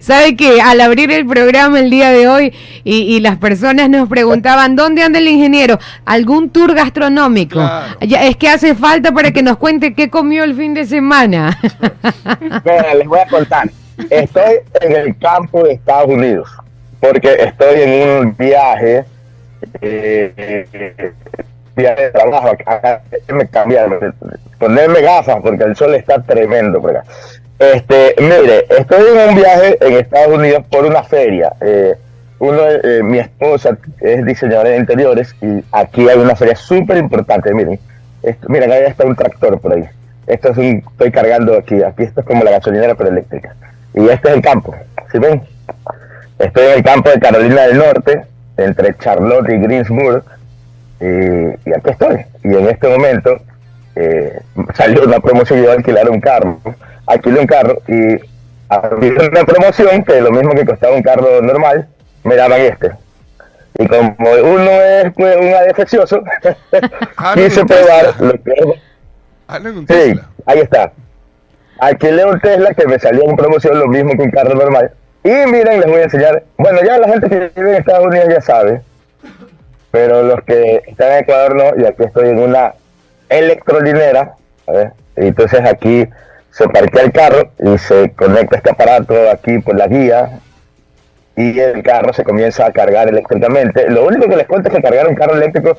[0.00, 2.54] Sabe que al abrir el programa el día de hoy
[2.84, 7.54] y, y las personas nos preguntaban dónde anda el ingeniero, algún tour gastronómico.
[7.54, 7.96] Claro.
[8.02, 11.58] Ya, es que hace falta para que nos cuente qué comió el fin de semana.
[12.64, 13.70] Mira, les voy a contar.
[14.10, 16.48] Estoy en el campo de Estados Unidos
[17.00, 19.04] porque estoy en un viaje,
[19.80, 21.14] eh, eh, viaje
[22.12, 22.50] trabajo.
[23.28, 24.14] Me cambiaron,
[24.58, 27.02] ponerme gafas porque el sol está tremendo por.
[27.58, 31.52] Este, mire, estoy en un viaje en Estados Unidos por una feria.
[31.60, 31.94] Eh,
[32.38, 37.52] uno, eh, mi esposa es diseñadora de interiores y aquí hay una feria súper importante.
[37.52, 37.80] Miren,
[38.22, 39.84] esto, miren, ahí está un tractor por ahí.
[40.28, 41.82] Esto es un, estoy cargando aquí.
[41.82, 43.56] Aquí esto es como la gasolinera pero eléctrica.
[43.94, 44.74] Y este es el campo.
[45.10, 45.42] ¿Sí ven?
[46.38, 48.22] Estoy en el campo de Carolina del Norte,
[48.56, 50.22] entre Charlotte y Greensboro.
[51.00, 52.24] Y, y aquí estoy.
[52.44, 53.40] Y en este momento
[53.96, 54.40] eh,
[54.74, 56.60] salió una promoción, yo alquilar un carro.
[57.06, 58.16] Alquilé un carro y
[59.30, 61.88] una promoción que lo mismo que costaba un carro normal,
[62.22, 62.92] me daban este.
[63.78, 66.22] Y como uno es un adefecioso,
[67.34, 68.78] quise probar lo que
[69.88, 70.92] Sí, ahí está.
[71.80, 74.92] Alquilé un Tesla que me salió en promoción lo mismo que un carro normal.
[75.24, 76.42] Y miren, les voy a enseñar.
[76.56, 78.80] Bueno, ya la gente que vive en Estados Unidos ya sabe.
[79.90, 81.82] Pero los que están en Ecuador no.
[81.82, 82.74] Y aquí estoy en una
[83.28, 84.34] electrolinera.
[85.16, 86.06] Entonces aquí
[86.50, 90.40] se parquea el carro y se conecta este aparato aquí por la guía.
[91.36, 93.88] Y el carro se comienza a cargar eléctricamente.
[93.88, 95.76] Lo único que les cuento es que cargar un carro eléctrico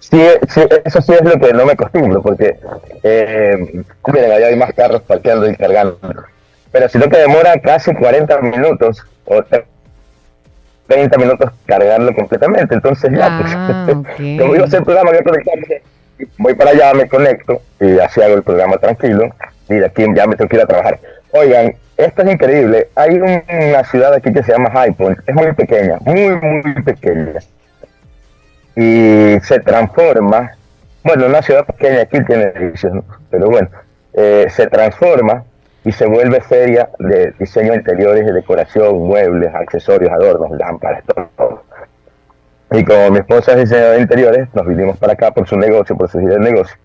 [0.00, 2.56] Sí, sí, eso sí es lo que no me acostumbro, porque
[3.02, 5.98] eh, miren, allá hay más carros parqueando y cargando.
[6.70, 9.66] Pero si no que demora casi 40 minutos o 30
[11.18, 14.40] minutos cargarlo completamente, entonces ya, Ah, pues, ok.
[14.40, 15.82] como iba a hacer el programa, voy a conectarme,
[16.38, 19.30] voy para allá, me conecto y así hago el programa tranquilo
[19.68, 20.98] y de aquí ya me tengo que ir a trabajar.
[21.32, 25.34] Oigan, esto es increíble, hay un- una ciudad aquí que se llama High Point, es
[25.34, 27.40] muy pequeña, muy, muy pequeña
[28.76, 30.52] y se transforma,
[31.02, 33.04] bueno, una ciudad pequeña aquí tiene edificios, ¿no?
[33.30, 33.68] pero bueno,
[34.14, 35.44] eh, se transforma
[35.88, 41.02] y se vuelve feria de diseño de interiores, de decoración, muebles, accesorios, adornos, lámparas,
[41.36, 41.62] todo.
[42.72, 45.96] Y como mi esposa es diseñadora de interiores, nos vinimos para acá por su negocio,
[45.96, 46.76] por su idea de negocio,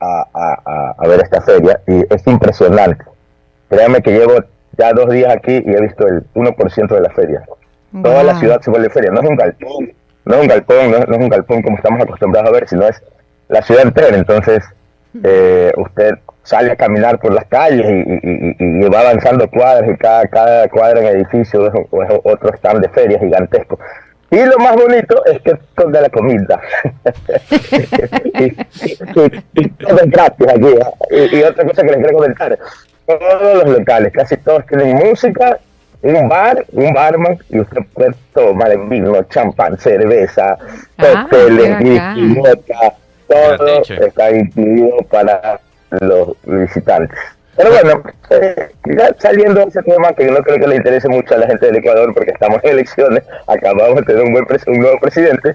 [0.00, 3.04] a, a- a- ver esta feria y es impresionante.
[3.68, 4.34] Créanme que llevo
[4.78, 7.42] ya dos días aquí y he visto el 1% de la feria.
[8.02, 9.92] Toda la ciudad se vuelve feria, no es un galpón,
[10.24, 12.86] no es un galpón, no, no es un galpón como estamos acostumbrados a ver, sino
[12.88, 13.02] es
[13.48, 14.16] la ciudad entera.
[14.16, 14.64] Entonces,
[15.22, 16.14] eh, usted
[16.46, 20.26] sale a caminar por las calles y, y- y- y va avanzando cuadras y cada,
[20.28, 23.78] cada cuadra en edificio es, es otro stand de feria gigantesco.
[24.30, 25.58] Y lo más bonito es que es
[25.92, 26.60] de la comida.
[28.34, 30.66] y, y- y todo es gratis aquí.
[30.66, 31.28] ¿eh?
[31.32, 32.58] Y, y otra cosa que les quiero comentar.
[33.06, 35.58] Todos los locales, casi todos tienen música,
[36.02, 40.58] un bar, un barman, y usted puede tomar vino, champán, cerveza,
[40.98, 42.94] Ah, cócteles, vodka,
[43.28, 45.60] todo está incluido para
[45.90, 47.18] los visitantes.
[47.56, 48.68] Pero bueno, eh,
[49.18, 51.76] saliendo de ese tema que no creo que le interese mucho a la gente del
[51.76, 55.54] Ecuador porque estamos en elecciones, acabamos de tener un, buen un nuevo presidente,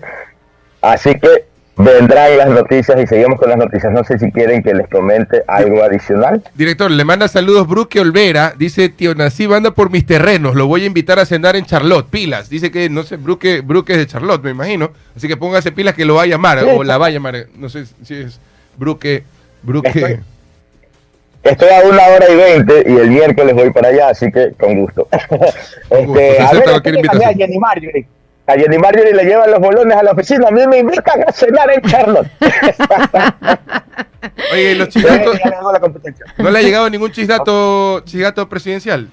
[0.82, 1.46] así que
[1.78, 3.92] vendrán las noticias y seguimos con las noticias.
[3.92, 6.44] No sé si quieren que les comente algo adicional.
[6.56, 8.54] Director, le manda saludos Bruque Olvera.
[8.58, 10.56] Dice, tío Nasib anda por mis terrenos.
[10.56, 12.08] Lo voy a invitar a cenar en Charlotte.
[12.10, 12.50] Pilas.
[12.50, 14.92] Dice que, no sé, Bruque, Bruque es de Charlotte, me imagino.
[15.16, 16.64] Así que póngase pilas que lo va a llamar.
[16.64, 17.48] O la va a llamar.
[17.56, 18.40] No sé si es
[18.78, 19.24] Bruque.
[19.64, 20.20] Bruque.
[21.43, 24.82] Estoy- a una hora y veinte y el miércoles voy para allá, así que con
[24.82, 25.07] gusto.
[25.89, 27.34] Con gusto, se a ver, a.
[27.34, 28.07] Jenny Marjorie.
[28.47, 31.32] A Jenny Marjorie le llevan los bolones a la oficina, a mí me invitan a
[31.32, 32.28] cenar en Charlotte.
[34.53, 34.89] Oye, ¿y los
[35.80, 36.26] competencia.
[36.38, 39.09] ¿No le ha llegado ningún chisgato, chisgato presidencial?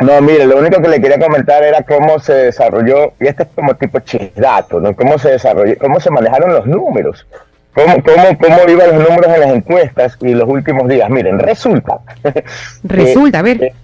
[0.00, 3.48] No, mire, lo único que le quería comentar era cómo se desarrolló, y este es
[3.54, 4.94] como tipo chisdato, ¿no?
[4.96, 7.26] Cómo se desarrolló, cómo se manejaron los números,
[7.74, 11.08] cómo, cómo, cómo iban los números en las encuestas y los últimos días.
[11.10, 11.98] Miren, resulta.
[12.84, 13.62] Resulta, a ver.
[13.62, 13.74] eh,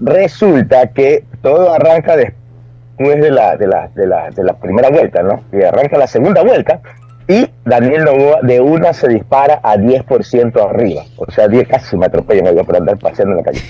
[0.00, 5.22] resulta que todo arranca después de la, de la, de la, de la primera vuelta,
[5.22, 5.42] ¿no?
[5.52, 6.80] Y arranca la segunda vuelta
[7.28, 11.02] y Daniel Novoa de una se dispara a 10% arriba.
[11.16, 13.62] O sea, 10 casi me atropellan oiga, por andar paseando en la calle.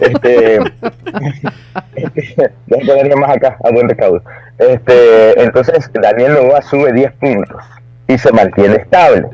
[0.00, 0.58] este,
[2.66, 4.22] Deja que venga más acá, a buen recaudo.
[4.58, 7.62] Este, entonces, Daniel Novoa sube 10 puntos.
[8.08, 9.26] Y se mantiene estable.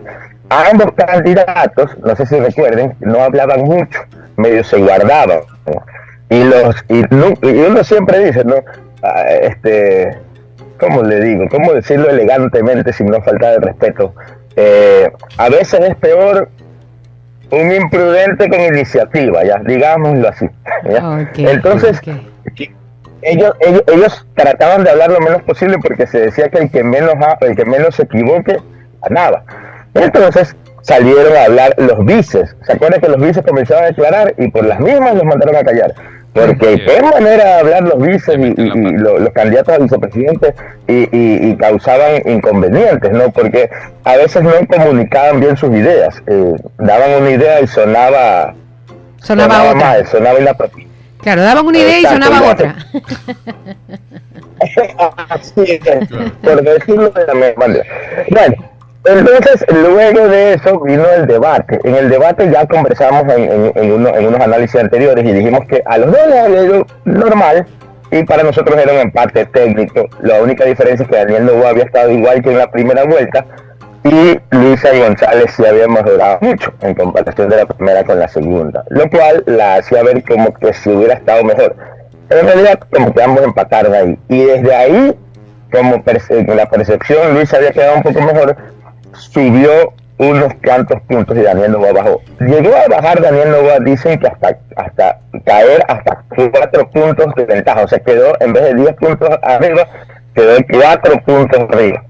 [0.51, 4.01] Ambos candidatos, no sé si recuerden, no hablaban mucho,
[4.37, 5.41] medio se guardaban.
[6.31, 8.57] Y, los, y, y uno siempre dice, ¿no?
[9.03, 10.17] Ah, este,
[10.79, 11.45] ¿cómo le digo?
[11.51, 14.15] ¿Cómo decirlo elegantemente sin no faltar el respeto?
[14.57, 16.49] Eh, a veces es peor
[17.51, 20.49] un imprudente con iniciativa, ya, digámoslo así.
[21.37, 22.01] Entonces.
[23.23, 26.85] Ellos, ellos, ellos trataban de hablar lo menos posible porque se decía que el que
[26.85, 28.59] menos, ha- el que menos se equivoque
[29.03, 29.45] ganaba.
[29.95, 32.55] Entonces salieron a hablar los vices.
[32.65, 35.63] ¿Se acuerdan que los vices comenzaron a declarar y por las mismas los mandaron a
[35.65, 35.95] callar?
[36.33, 36.83] Porque Sí.
[36.87, 38.55] qué manera de hablar los vices y,
[38.99, 40.55] los candidatos a vicepresidente
[40.87, 43.31] y, y- y causaban inconvenientes, ¿no?
[43.33, 43.69] Porque
[44.05, 46.23] a veces no comunicaban bien sus ideas.
[46.27, 48.55] Eh, daban una idea y sonaba,
[49.21, 49.75] Sonaba otra.
[49.75, 50.88] mal, sonaba inapropiado.
[51.23, 52.51] Claro, daban una idea y sonaba ya.
[52.53, 52.77] otra.
[55.29, 55.81] Así es,
[56.43, 57.85] por decirlo de la misma manera.
[58.31, 58.55] Bueno,
[59.05, 61.81] entonces luego de eso vino el debate.
[61.85, 65.61] En el debate ya conversamos en, en- en uno- en unos análisis anteriores y dijimos
[65.69, 67.67] que a los dos les había ido normal
[68.11, 70.09] y para nosotros era un empate técnico.
[70.23, 73.45] La única diferencia es que Daniel Novoa había estado igual que en la primera vuelta
[74.05, 78.85] y Luisa González sí había mejorado mucho en comparación de la primera con la segunda,
[78.89, 81.75] lo cual la hacía ver como que si hubiera estado mejor.
[82.31, 84.19] En realidad como que ambos empataron ahí.
[84.29, 85.17] Y desde ahí,
[85.73, 88.57] como perce- la percepción, Luis había quedado un poco mejor,
[89.13, 92.21] subió unos cuantos puntos y Daniel Novoa bajó.
[92.41, 97.83] Llegó a bajar Daniel Novoa, dicen que hasta, hasta caer hasta cuatro puntos de ventaja.
[97.83, 99.87] O sea, quedó en vez de 10 puntos arriba,
[100.35, 102.03] quedó cuatro puntos arriba.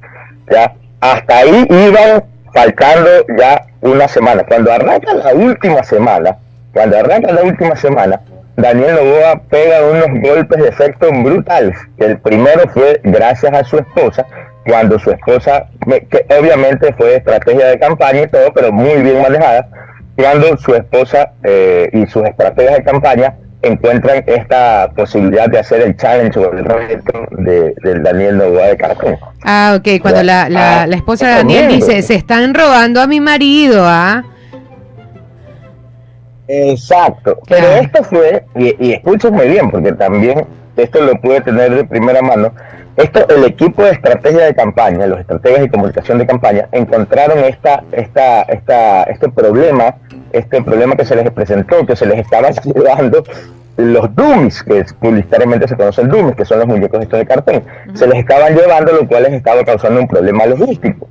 [0.51, 0.73] ¿ya?
[1.01, 4.45] Hasta ahí iban faltando ya una semana.
[4.45, 6.37] Cuando arranca la última semana,
[6.73, 8.21] cuando arranca la última semana,
[8.57, 11.79] Daniel Novoa pega unos golpes de efecto brutales.
[11.99, 14.27] El primero fue gracias a su esposa,
[14.67, 15.67] cuando su esposa,
[16.11, 19.69] que obviamente fue estrategia de campaña y todo, pero muy bien manejada,
[20.17, 25.97] cuando su esposa eh, y sus estrategias de campaña encuentran esta posibilidad de hacer el
[25.97, 29.19] challenge o el reto de, del Daniel Novoa de Caracol.
[29.43, 30.01] Ah, ok.
[30.01, 33.85] Cuando la, la, Ah, la esposa de Daniel dice, se están robando a mi marido,
[33.85, 34.23] ¿ah?
[36.47, 37.39] Exacto.
[37.49, 40.47] Pero esto fue, y, y escúchenme bien, porque también
[40.77, 42.53] esto lo pude tener de primera mano.
[42.97, 47.85] Esto, el equipo de estrategia de campaña, los estrategas de comunicación de campaña, encontraron esta,
[47.93, 49.97] esta, esta, este problema,
[50.33, 53.25] este problema que se les presentó, que se les estaba llevando
[53.77, 57.63] los dummies, que publicitariamente se conocen dummies, que son los muñecos estos de cartón,
[57.95, 61.09] se les estaban llevando, lo cual les estaba causando un problema logístico.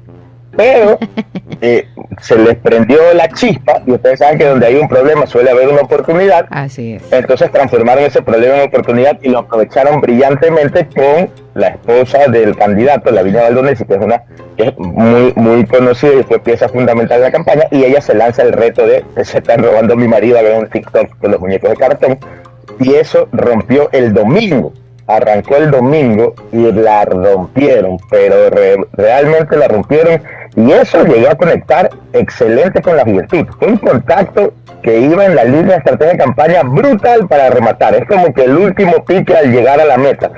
[0.58, 0.97] Pero
[1.62, 1.88] eh,
[2.20, 5.70] se les prendió la chispa, y ustedes saben que donde hay un problema suele haber
[5.70, 7.03] una oportunidad, Así es.
[7.14, 13.12] entonces transformaron ese problema en oportunidad y lo aprovecharon brillantemente con la esposa del candidato,
[13.12, 14.24] Lavinia Baldonesi, que es una
[14.58, 18.16] que es muy muy conocida y fue pieza fundamental de la campaña, y ella se
[18.16, 21.39] lanza el reto de se están robando mi marido a ver un TikTok con los
[21.39, 22.20] muñecos de cartón,
[22.80, 24.74] y eso rompió el domingo.
[25.08, 30.22] Arrancó el domingo y la rompieron, pero re- realmente la rompieron
[30.55, 33.45] y eso llegó a conectar excelente con la juventud.
[33.62, 37.95] Un contacto que iba en la línea de estrategia de campaña brutal para rematar.
[37.95, 40.32] Es como que el último pique al llegar a la meta.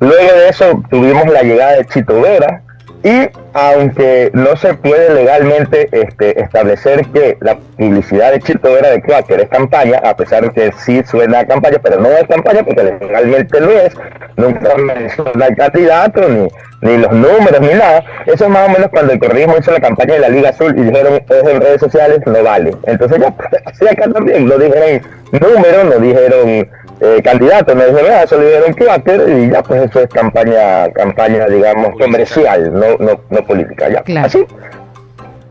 [0.00, 2.62] Luego de eso tuvimos la llegada de Chito Vera
[3.04, 9.02] y aunque no se puede legalmente este, establecer que la publicidad de Chito Vera de
[9.02, 12.64] Quaker es campaña, a pesar de que sí suena a campaña, pero no es campaña
[12.64, 13.94] porque legalmente lo es,
[14.38, 16.48] nunca menciona el candidato, ni,
[16.80, 18.02] ni los números, ni nada.
[18.24, 20.74] Eso es más o menos cuando el correísmo hizo la campaña de la Liga Azul
[20.74, 22.74] y dijeron, es en redes sociales, no vale.
[22.84, 23.34] Entonces ya,
[23.66, 26.68] así acá también, no dijeron números, no dijeron
[27.00, 31.46] eh, candidato, no dijeron nada, solo dijeron Quaker y ya pues eso es campaña, campaña
[31.46, 34.02] digamos comercial, no, no, no política, ya.
[34.02, 34.26] Claro.
[34.26, 34.46] Así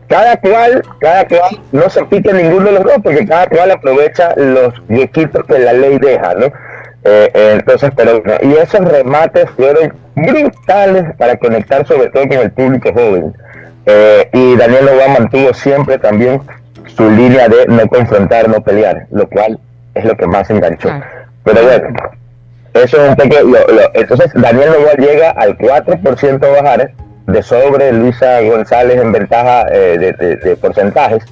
[0.08, 4.34] cada cual, cada cual no se pique ninguno de los dos, porque cada cual aprovecha
[4.36, 6.46] los huequitos que la ley deja, ¿no?
[6.46, 12.50] Eh, eh, entonces, pero y esos remates fueron brutales para conectar sobre todo con el
[12.52, 13.34] público joven.
[13.86, 16.40] Eh, y Daniel Novoa mantuvo siempre también
[16.86, 19.58] su línea de no confrontar, no pelear, lo cual
[19.94, 20.88] es lo que más enganchó.
[20.88, 21.23] Claro.
[21.44, 21.88] Pero bueno,
[22.74, 26.90] eso es un poco, lo- lo- entonces Daniel Novoa llega al 4% a bajar
[27.26, 31.24] de sobre Luisa González en ventaja eh, de, de- de porcentajes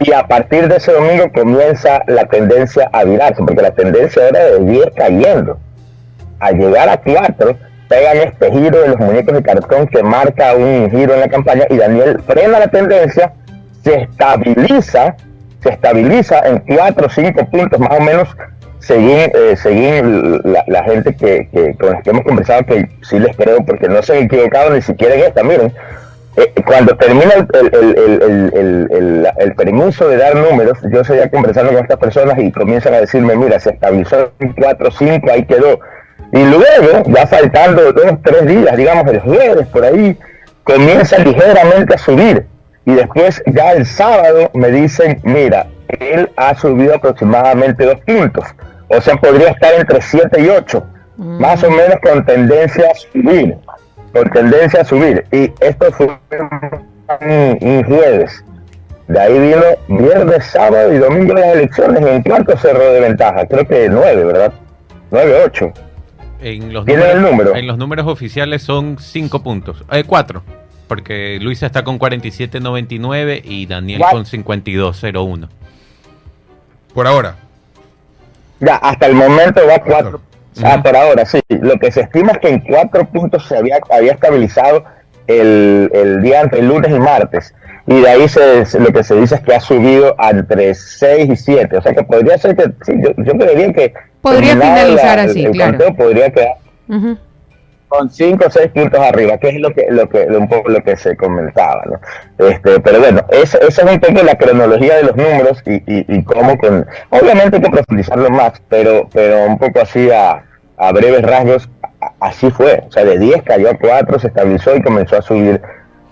[0.00, 4.44] y a partir de ese domingo comienza la tendencia a virarse porque la tendencia era
[4.44, 5.58] de 10 cayendo.
[6.40, 7.56] Al llegar a 4
[7.88, 11.66] pegan este giro de los muñecos de cartón que marca un giro en la campaña
[11.70, 13.32] y Daniel frena la tendencia
[13.84, 15.14] se estabiliza
[15.62, 18.28] se estabiliza en 4 o 5 puntos más o menos
[18.82, 23.36] según, eh, la, la gente que, que- con la que hemos conversado, que sí les
[23.36, 25.72] creo, porque no se han equivocado ni siquiera en esta, miren,
[26.36, 27.46] eh, cuando termina el,
[28.52, 32.94] el- el- el permiso de dar números, yo seguía conversando con estas personas y comienzan
[32.94, 35.78] a decirme, mira, se estabilizó en 4 5, ahí quedó.
[36.32, 40.16] Y luego, ya faltando dos, tres días, digamos el jueves por ahí,
[40.64, 42.46] comienza ligeramente a subir.
[42.86, 48.44] Y después ya el sábado me dicen, mira, él ha subido aproximadamente dos puntos.
[48.96, 50.86] O sea, podría estar entre 7 y 8,
[51.16, 53.56] más o menos con tendencia a subir
[54.12, 55.24] con tendencia a subir.
[55.32, 58.44] Y esto fue un, un jueves.
[59.08, 62.02] De ahí vino viernes, sábado y domingo las elecciones.
[62.06, 63.46] ¿En cuánto cerró de ventaja?
[63.46, 64.52] Creo que nueve, ¿verdad?
[65.10, 65.72] Nueve, ocho.
[66.40, 67.54] En los, ¿Tiene el número?
[67.54, 69.84] en los números oficiales son 5 puntos.
[69.92, 70.42] Eh, 4.
[70.88, 74.10] Porque Luisa está con 47.99 y Daniel What?
[74.10, 75.48] con 52.01.
[76.92, 77.36] Por ahora.
[78.62, 80.20] Ya, hasta el momento va cuatro.
[80.64, 81.40] Ah, por ahora, sí.
[81.48, 84.84] Lo que se estima es que en cuatro puntos se había, había estabilizado
[85.26, 87.54] el, el día entre lunes y martes.
[87.86, 91.36] Y de ahí se, lo que se dice es que ha subido entre 6 y
[91.36, 91.76] 7.
[91.76, 93.92] O sea que podría ser que, sí, yo, yo creería que...
[94.20, 95.78] Podría finalizar la- así, el claro.
[95.96, 96.54] podría quedar
[96.88, 97.18] Ujú.
[97.92, 100.82] Con 5 o 6 puntos arriba, que es lo que, lo que, un poco lo
[100.82, 102.46] que se comentaba, ¿no?
[102.48, 106.86] Este, pero bueno, esa es un poco la cronología de los números y, cómo con,
[107.10, 110.42] obviamente hay que profundizarlo más, pero, pero un poco así a,
[110.78, 111.68] a breves rasgos,
[112.20, 115.60] así fue, o sea, de 10 cayó a 4, se estabilizó y comenzó a subir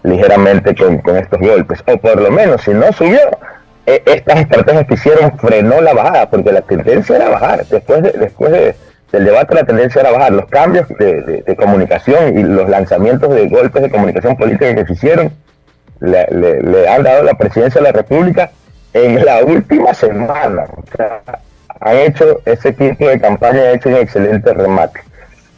[0.02, 3.20] ligeramente con, con estos golpes, o por lo menos, si no subió,
[3.86, 8.12] eh, estas estrategias que hicieron frenó la bajada, porque la tendencia era bajar, después de,
[8.12, 8.74] después de,
[9.12, 13.34] del debate la tendencia era bajar, los cambios de, de- de comunicación y los lanzamientos
[13.34, 15.32] de golpes de comunicación política que se hicieron,
[16.00, 18.50] le, le- le han dado la presidencia de la República
[18.94, 20.64] en la última semana.
[20.76, 21.20] O sea,
[21.80, 25.00] han hecho, ese equipo de campaña ha hecho un excelente remate.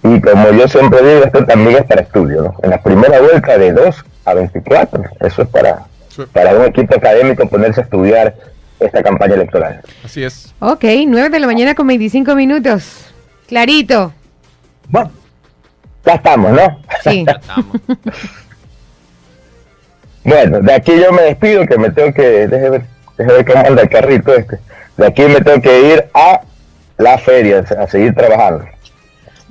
[0.05, 2.55] Y como yo siempre digo, esto también es para estudio, ¿no?
[2.62, 6.22] En la primera vuelta de 2 a 24, eso es para, Sí.
[6.32, 8.34] para un equipo académico ponerse a estudiar
[8.80, 9.80] esta campaña electoral.
[10.05, 10.53] Así es.
[10.59, 13.11] Ok, 9 de la mañana con 25 minutos.
[13.53, 14.14] Clarito.
[14.88, 15.11] Bueno,
[16.07, 16.80] ya estamos, ¿no?
[17.05, 17.26] Sí.
[20.24, 22.82] Bueno, de aquí yo me despido, que me tengo que, déjeme ver,
[23.18, 24.61] déjeme ver cómo anda el carrito este.
[24.96, 26.42] De aquí me tengo que ir a
[26.96, 28.64] la feria, a seguir trabajando.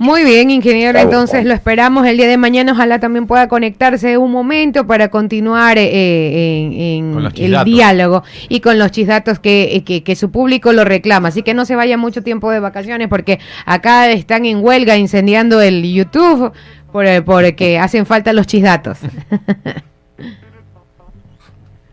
[0.02, 0.98] Muy bien, ingeniero.
[0.98, 2.72] Entonces lo esperamos el día de mañana.
[2.72, 8.90] Ojalá también pueda conectarse un momento para continuar eh, en, el diálogo y con los
[8.90, 11.28] chisdatos que, eh, que, que su público lo reclama.
[11.28, 15.60] Así que no se vaya mucho tiempo de vacaciones porque acá están en huelga incendiando
[15.60, 16.50] el YouTube
[16.90, 18.98] por, eh, porque hacen falta los chisdatos.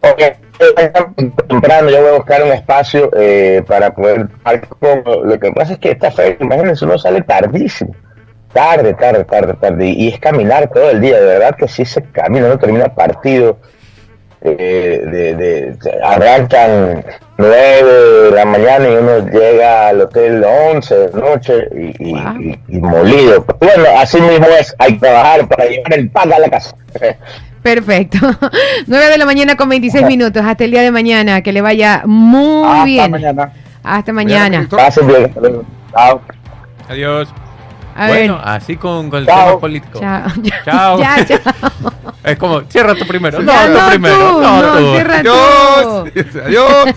[0.01, 0.21] Ok,
[1.47, 4.27] temprano yo voy a buscar un espacio eh, para poder
[4.79, 7.93] como lo que pasa es que esta feria, imagínense, uno sale tardísimo,
[8.53, 12.01] tarde, tarde, tarde, tarde, y es caminar todo el día, de verdad que sí se
[12.03, 13.57] camina, no termina partido,
[14.41, 17.03] eh, de, de- de- arrancan
[17.37, 20.41] 9 de la mañana y uno llega al hotel
[20.71, 22.39] 11 de la noche y, y- Wow.
[22.41, 23.45] y- y molido.
[23.59, 26.73] Bueno, así mismo es, hay que trabajar para llevar el pan a la casa.
[27.61, 28.17] Perfecto.
[28.87, 30.43] 9 de la mañana con 26 minutos.
[30.45, 31.41] Hasta el día de mañana.
[31.41, 33.11] Que le vaya muy Hasta bien.
[33.11, 33.51] mañana.
[33.83, 34.59] Hasta mañana.
[34.61, 34.79] Víctor.
[34.79, 35.25] Pasen bien.
[35.25, 35.63] hasta luego.
[35.91, 36.21] Chao.
[36.87, 37.29] Adiós.
[37.99, 38.47] A bueno, ver.
[38.47, 39.45] así con, con el Chao.
[39.47, 39.99] tema político.
[39.99, 40.27] Chao.
[40.65, 40.99] Chao.
[40.99, 41.39] Ya, chao.
[42.21, 43.41] Es como, cierra tú primero.
[43.41, 44.15] Ya, No, tú primero.
[44.17, 44.91] tú, No, no, tú.
[44.93, 45.29] cierra tú.
[45.29, 46.35] Adiós.
[46.45, 46.95] Adiós.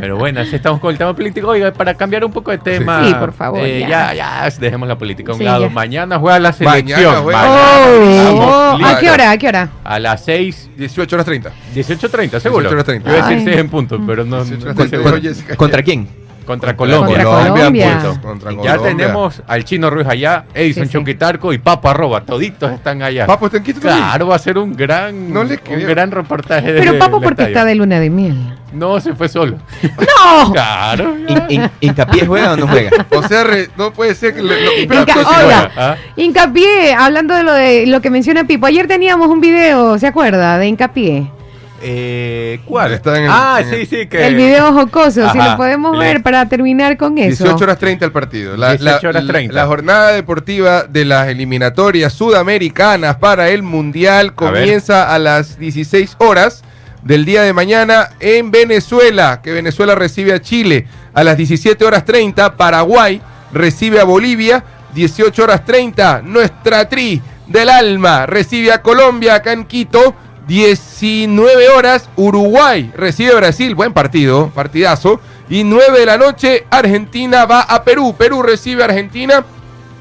[0.00, 1.48] Pero bueno, así estamos con el tema político.
[1.48, 3.04] Oiga, para cambiar un poco de tema.
[3.06, 4.12] Sí, por favor, eh, ya.
[4.12, 4.48] ya.
[4.48, 5.62] ya, dejemos la política a un Sí, lado.
[5.62, 5.70] ya.
[5.70, 7.22] Mañana juega la Mañana selección.
[7.22, 7.46] juega.
[7.48, 9.30] Oh, oh, ¿A qué hora?
[9.30, 9.68] ¿A qué hora?
[9.84, 11.50] A las 6, 18 horas 30.
[11.74, 12.68] 18.30, seguro.
[12.70, 13.02] 18:30.
[13.04, 13.44] Yo iba a decir Ay.
[13.44, 14.38] 6 en punto, pero no.
[14.38, 14.70] no 18:30.
[14.70, 15.16] estoy seguro.
[15.16, 15.56] Dijo Jessica.
[15.56, 16.08] ¿Contra quién?
[16.44, 17.22] Contra Colombia.
[17.24, 17.98] Contra Colombia.
[18.22, 18.78] Contra ya Colombia.
[18.82, 20.92] tenemos al Chino Ruiz allá, Edison Sí, sí.
[20.98, 22.22] Choquitarco y Papo Arroba.
[22.22, 23.26] Toditos están allá.
[23.26, 23.98] Papo, ¿está en Quito también?
[24.04, 26.72] Claro, va a ser un gran, No le un gran reportaje.
[26.74, 28.58] Pero Papo, porque está de luna de miel.
[28.72, 29.58] No, se fue solo.
[29.82, 30.52] ¡No!
[30.52, 31.14] Claro.
[31.28, 32.90] In- in- ¿Hincapié juega o no juega?
[33.10, 34.42] O sea, re- no puede ser que...
[34.42, 35.20] le- no, Inca- sí
[35.76, 35.96] ¿ah?
[36.16, 38.66] Hincapié, hablando de lo de lo que menciona Pipo.
[38.66, 40.56] Ayer teníamos un video, ¿se acuerda?
[40.58, 41.30] De Hincapié.
[41.84, 42.92] Eh, ¿Cuál?
[42.92, 44.06] Está en el- ah, en sí, sí.
[44.06, 44.26] Que...
[44.26, 47.44] El video jocoso, si Ajá, lo podemos le- ver para terminar con eso.
[47.44, 48.56] 18 horas 30 el partido.
[48.56, 49.54] La, 18 la- horas la- 30.
[49.54, 56.16] la jornada deportiva de las eliminatorias sudamericanas para el Mundial A comienza a, las 16
[56.18, 56.62] horas
[57.02, 60.86] del día de mañana en Venezuela, que Venezuela recibe a Chile.
[61.14, 63.20] A las 17 horas 30, Paraguay
[63.52, 64.62] recibe a Bolivia.
[64.94, 70.14] 18 horas 30, nuestra tri del alma recibe a Colombia acá en Quito.
[70.46, 73.74] 19 horas, Uruguay recibe a Brasil.
[73.74, 75.20] Buen partido, partidazo.
[75.48, 78.14] Y 9 de la noche, Argentina va a Perú.
[78.16, 79.44] Perú recibe a Argentina.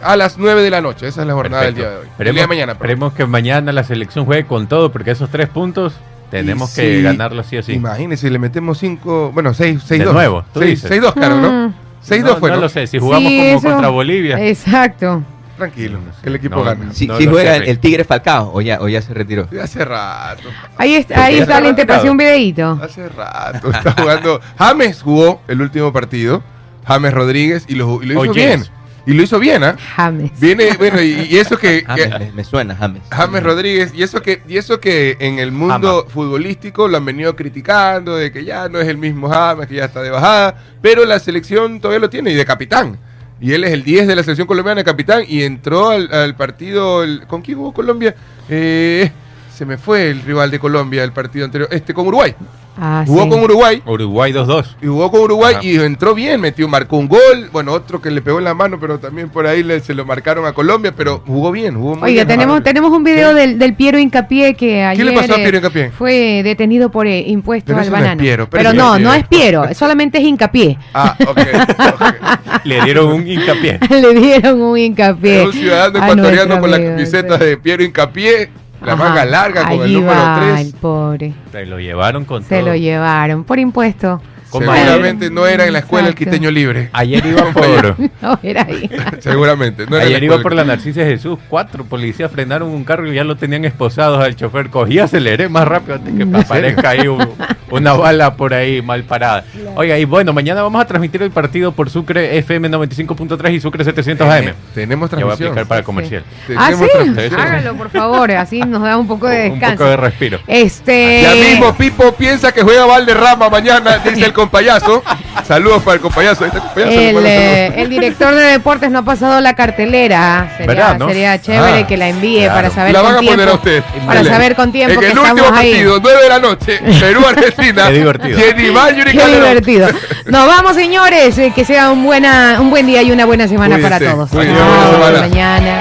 [0.04, 1.08] a las 9 de la noche.
[1.08, 2.08] Esa es la jornada del día de hoy.
[2.08, 5.48] Esperemos, día de mañana, esperemos que mañana la selección juegue con todo, porque esos tres
[5.48, 5.94] puntos
[6.32, 7.74] tenemos Y que si- ganarlos sí o sí.
[7.74, 10.14] Imagínense, le metemos 5, bueno, 6, 6, De 2.
[10.16, 10.88] nuevo, tú dices.
[10.90, 11.68] 6, 2, claro, ¿no?
[11.68, 11.74] Mm.
[12.02, 12.62] 6, no, 2 fue, no ¿no?
[12.64, 14.44] lo sé, si jugamos Sí, como eso- contra Bolivia.
[14.44, 15.22] Exacto.
[15.62, 16.92] Tranquilo, que el equipo No, gana.
[16.92, 19.48] Si, No si lo juega el, Tigre Falcao o ya, o ya se retiró.
[19.62, 22.80] Hace rato, Ahí está, ahí está, te pasé un videito.
[22.82, 23.70] hace rato.
[23.70, 24.42] Está jugando.
[24.58, 26.44] James jugó el último partido.
[26.88, 28.64] James Rodríguez y lo, y lo hizo bien.
[29.06, 29.76] Y lo hizo bien, ¿ah?
[29.96, 30.32] James.
[30.40, 33.02] Viene, bueno, y, y eso que, que- James, me, me suena James.
[33.12, 37.36] James Rodríguez, y eso que, y eso que en el mundo futbolístico lo han venido
[37.36, 41.06] criticando, de que ya no es el mismo James, que ya está de bajada, pero
[41.06, 43.00] la selección todavía lo tiene, y de capitán.
[43.42, 47.42] Y él es el 10 de la selección colombiana capitán, y entró al, partido, ¿con
[47.42, 48.16] quién jugó Colombia?
[48.48, 49.12] Eh,
[49.52, 52.36] se me fue el rival de Colombia, el partido anterior, este, con Uruguay.
[52.78, 53.30] Ah, Jugó sí.
[53.30, 54.66] con Uruguay, Uruguay 2-2.
[54.82, 55.64] y jugó con Uruguay Ajá.
[55.66, 58.80] y entró bien, metió, marcó un gol, bueno, otro que le pegó en la mano,
[58.80, 62.10] pero también por ahí le- se lo marcaron a Colombia, pero jugó bien, jugó muy
[62.12, 62.28] Oiga, bien.
[62.28, 65.58] tenemos, tenemos un video del, del Piero Hincapié que ayer le pasó a eh, Piero
[65.58, 65.92] Hincapié?
[65.92, 68.22] fue detenido por eh, impuestos Pero al eso no es banano.
[68.22, 69.64] Piero, pero pero no no, es no Piero.
[69.64, 70.78] es Piero, solamente es Hincapié.
[70.94, 72.62] Ah, ok, ok.
[72.64, 73.80] Le dieron un hincapié.
[73.90, 75.42] Le dieron un hincapié.
[75.42, 77.44] Es un ciudadano ecuatoriano con la camiseta sí.
[77.46, 78.50] de Piero Hincapié,
[78.82, 80.60] la Ajá, manga larga con el número va 3.
[80.62, 81.34] el pobre.
[81.52, 82.70] Se lo llevaron con Se todo.
[82.70, 84.22] lo llevaron por impuesto.
[84.52, 86.90] Seguramente no era en la escuela el quiteño libre.
[86.94, 88.90] Ayer iba por, No, era ahí.
[89.20, 89.86] Seguramente.
[89.88, 91.40] No era ayer la iba por la Narcisa Jesús.
[91.50, 94.70] Cuatro policías frenaron un carro y ya lo tenían esposados al chofer.
[94.70, 97.30] Cogí, aceleré más rápido antes que aparezca ahí un-
[97.70, 99.44] una bala por ahí mal parada.
[99.76, 103.84] Oiga, y bueno, mañana vamos a transmitir el partido por Sucre FM 95.3 y Sucre
[103.86, 104.42] 700 AM.
[104.46, 105.50] Tene- Tenemos Ya voy a transmisión.
[105.50, 106.24] aplicar para el comercial.
[106.58, 106.92] Ah, Tenemos sí.
[106.98, 107.40] transmisión.
[107.40, 108.32] Hágalo, por favor.
[108.32, 109.78] Así nos da un poco de Un descanso.
[109.78, 110.40] poco de respiro.
[110.48, 111.22] Este.
[111.22, 115.04] Ya mismo Pipo piensa que juega Valderrama mañana, dice el compayazo.
[115.48, 116.44] Saludos para el compayazo.
[116.44, 119.42] Ahí está el compayazo, le El, mando eh, el director de deportes no ha pasado
[119.42, 120.52] la cartelera.
[120.58, 121.08] Sería, ¿Verdad, no?
[121.08, 122.54] sería chévere Ah, que la envíe claro.
[122.56, 123.36] para saber La con van a tiempo.
[123.38, 123.84] poner a usted.
[124.06, 125.72] Para saber con tiempo En que el último estamos ahí.
[125.72, 127.88] partido, 9 de la noche, Perú-Argentina.
[127.88, 128.40] Qué divertido.
[128.40, 129.48] Jenny Mayuri Qué Calderón.
[129.50, 129.88] divertido.
[130.26, 131.38] Nos vamos, señores.
[131.38, 134.30] eh, Que sea un, buena, un buen día y una buena semana Cuídense, para todos.
[134.30, 135.20] cuídense, Chao, buena semana.
[135.22, 135.80] mañana.